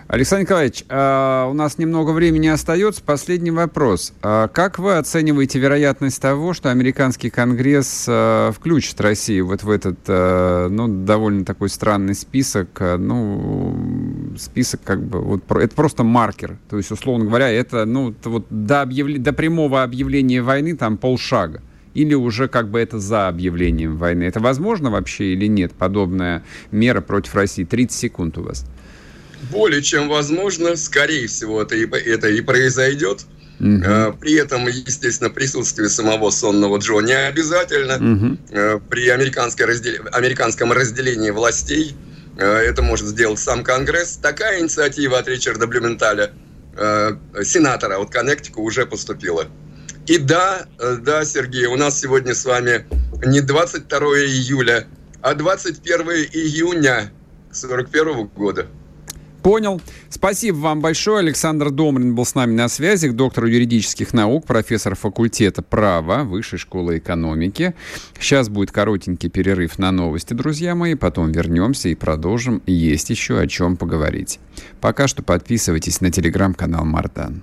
Александр 0.09 0.43
Николаевич, 0.43 0.85
а, 0.89 1.47
у 1.49 1.55
нас 1.55 1.79
немного 1.79 2.11
времени 2.11 2.49
остается. 2.49 3.03
Последний 3.03 3.51
вопрос. 3.51 4.13
А 4.23 4.49
как 4.49 4.79
вы 4.79 4.97
оцениваете 4.97 5.59
вероятность 5.59 6.21
того, 6.21 6.53
что 6.53 6.71
американский 6.71 7.31
конгресс 7.31 8.07
а, 8.09 8.53
включит 8.53 9.01
Россию 9.01 9.47
вот 9.47 9.63
в 9.63 9.71
этот, 9.71 9.99
ну, 10.07 11.05
довольно 11.05 11.45
такой 11.45 11.69
странный 11.69 12.15
список, 12.15 12.69
ну, 12.81 14.35
список 14.39 14.81
как 14.85 15.03
бы, 15.03 15.21
вот, 15.21 15.51
это 15.51 15.75
просто 15.75 16.03
маркер. 16.03 16.59
То 16.69 16.77
есть, 16.77 16.91
условно 16.91 17.25
говоря, 17.25 17.51
это, 17.51 17.85
ну, 17.85 18.15
вот 18.25 18.47
до, 18.51 18.83
объявля... 18.83 19.19
до 19.19 19.33
прямого 19.33 19.83
объявления 19.83 20.43
войны 20.43 20.77
там 20.77 20.99
полшага 20.99 21.63
или 21.95 22.15
уже 22.15 22.49
как 22.49 22.71
бы 22.71 22.81
это 22.81 22.99
за 22.99 23.29
объявлением 23.29 23.97
войны? 23.97 24.25
Это 24.25 24.41
возможно 24.41 24.91
вообще 24.91 25.33
или 25.33 25.47
нет, 25.47 25.73
подобная 25.73 26.45
мера 26.71 27.01
против 27.01 27.35
России? 27.35 27.65
30 27.65 27.97
секунд 27.97 28.39
у 28.39 28.43
вас. 28.43 28.65
Более 29.51 29.83
чем 29.83 30.09
возможно, 30.09 30.77
скорее 30.77 31.27
всего, 31.27 31.63
это 31.63 31.75
и, 31.75 31.87
это 31.87 32.29
и 32.29 32.41
произойдет. 32.41 33.27
Угу. 33.61 34.19
При 34.21 34.35
этом, 34.35 34.67
естественно, 34.67 35.31
присутствие 35.31 35.89
самого 35.89 36.31
сонного 36.31 36.79
Джо 36.79 37.01
не 37.01 37.13
обязательно. 37.13 37.97
Угу. 37.97 38.83
При 38.89 39.09
раздел... 39.09 39.95
американском 40.13 40.73
разделении 40.73 41.31
властей 41.31 41.95
э, 42.39 42.45
это 42.45 42.83
может 42.83 43.07
сделать 43.07 43.39
сам 43.39 43.63
Конгресс. 43.63 44.19
Такая 44.21 44.61
инициатива 44.61 45.19
от 45.19 45.29
Ричарда 45.29 45.67
Блюменталя, 45.67 46.33
сенатора 47.45 47.99
от 47.99 48.11
Коннектика, 48.11 48.59
уже 48.59 48.87
поступила. 48.87 49.47
И 50.07 50.19
да, 50.19 50.67
э, 50.79 50.97
да, 51.01 51.25
Сергей, 51.25 51.67
у 51.67 51.77
нас 51.77 52.01
сегодня 52.01 52.35
с 52.35 52.45
вами 52.45 52.85
не 53.25 53.41
22 53.41 53.99
июля, 53.99 54.87
а 55.21 55.35
21 55.35 56.01
июня 56.33 57.13
41 57.53 58.27
года. 58.29 58.67
Понял. 59.43 59.81
Спасибо 60.09 60.57
вам 60.57 60.81
большое. 60.81 61.19
Александр 61.19 61.71
Домрин 61.71 62.15
был 62.15 62.25
с 62.25 62.37
нами 62.37 62.53
на 62.53 62.69
связи, 62.69 63.09
доктор 63.09 63.47
юридических 63.47 64.13
наук, 64.13 64.47
профессор 64.47 64.95
факультета 64.95 65.63
права 65.63 66.23
Высшей 66.23 66.61
школы 66.61 66.99
экономики. 66.99 67.75
Сейчас 68.19 68.49
будет 68.49 68.71
коротенький 68.71 69.31
перерыв 69.31 69.79
на 69.79 69.91
новости, 69.91 70.33
друзья 70.33 70.77
мои. 70.77 70.95
Потом 70.95 71.33
вернемся 71.33 71.89
и 71.89 71.97
продолжим. 71.97 72.63
Есть 72.67 73.11
еще 73.11 73.41
о 73.41 73.47
чем 73.49 73.77
поговорить. 73.77 74.39
Пока 74.81 75.09
что 75.09 75.25
подписывайтесь 75.25 76.01
на 76.01 76.13
телеграм-канал 76.13 76.85
Мардан. 76.85 77.43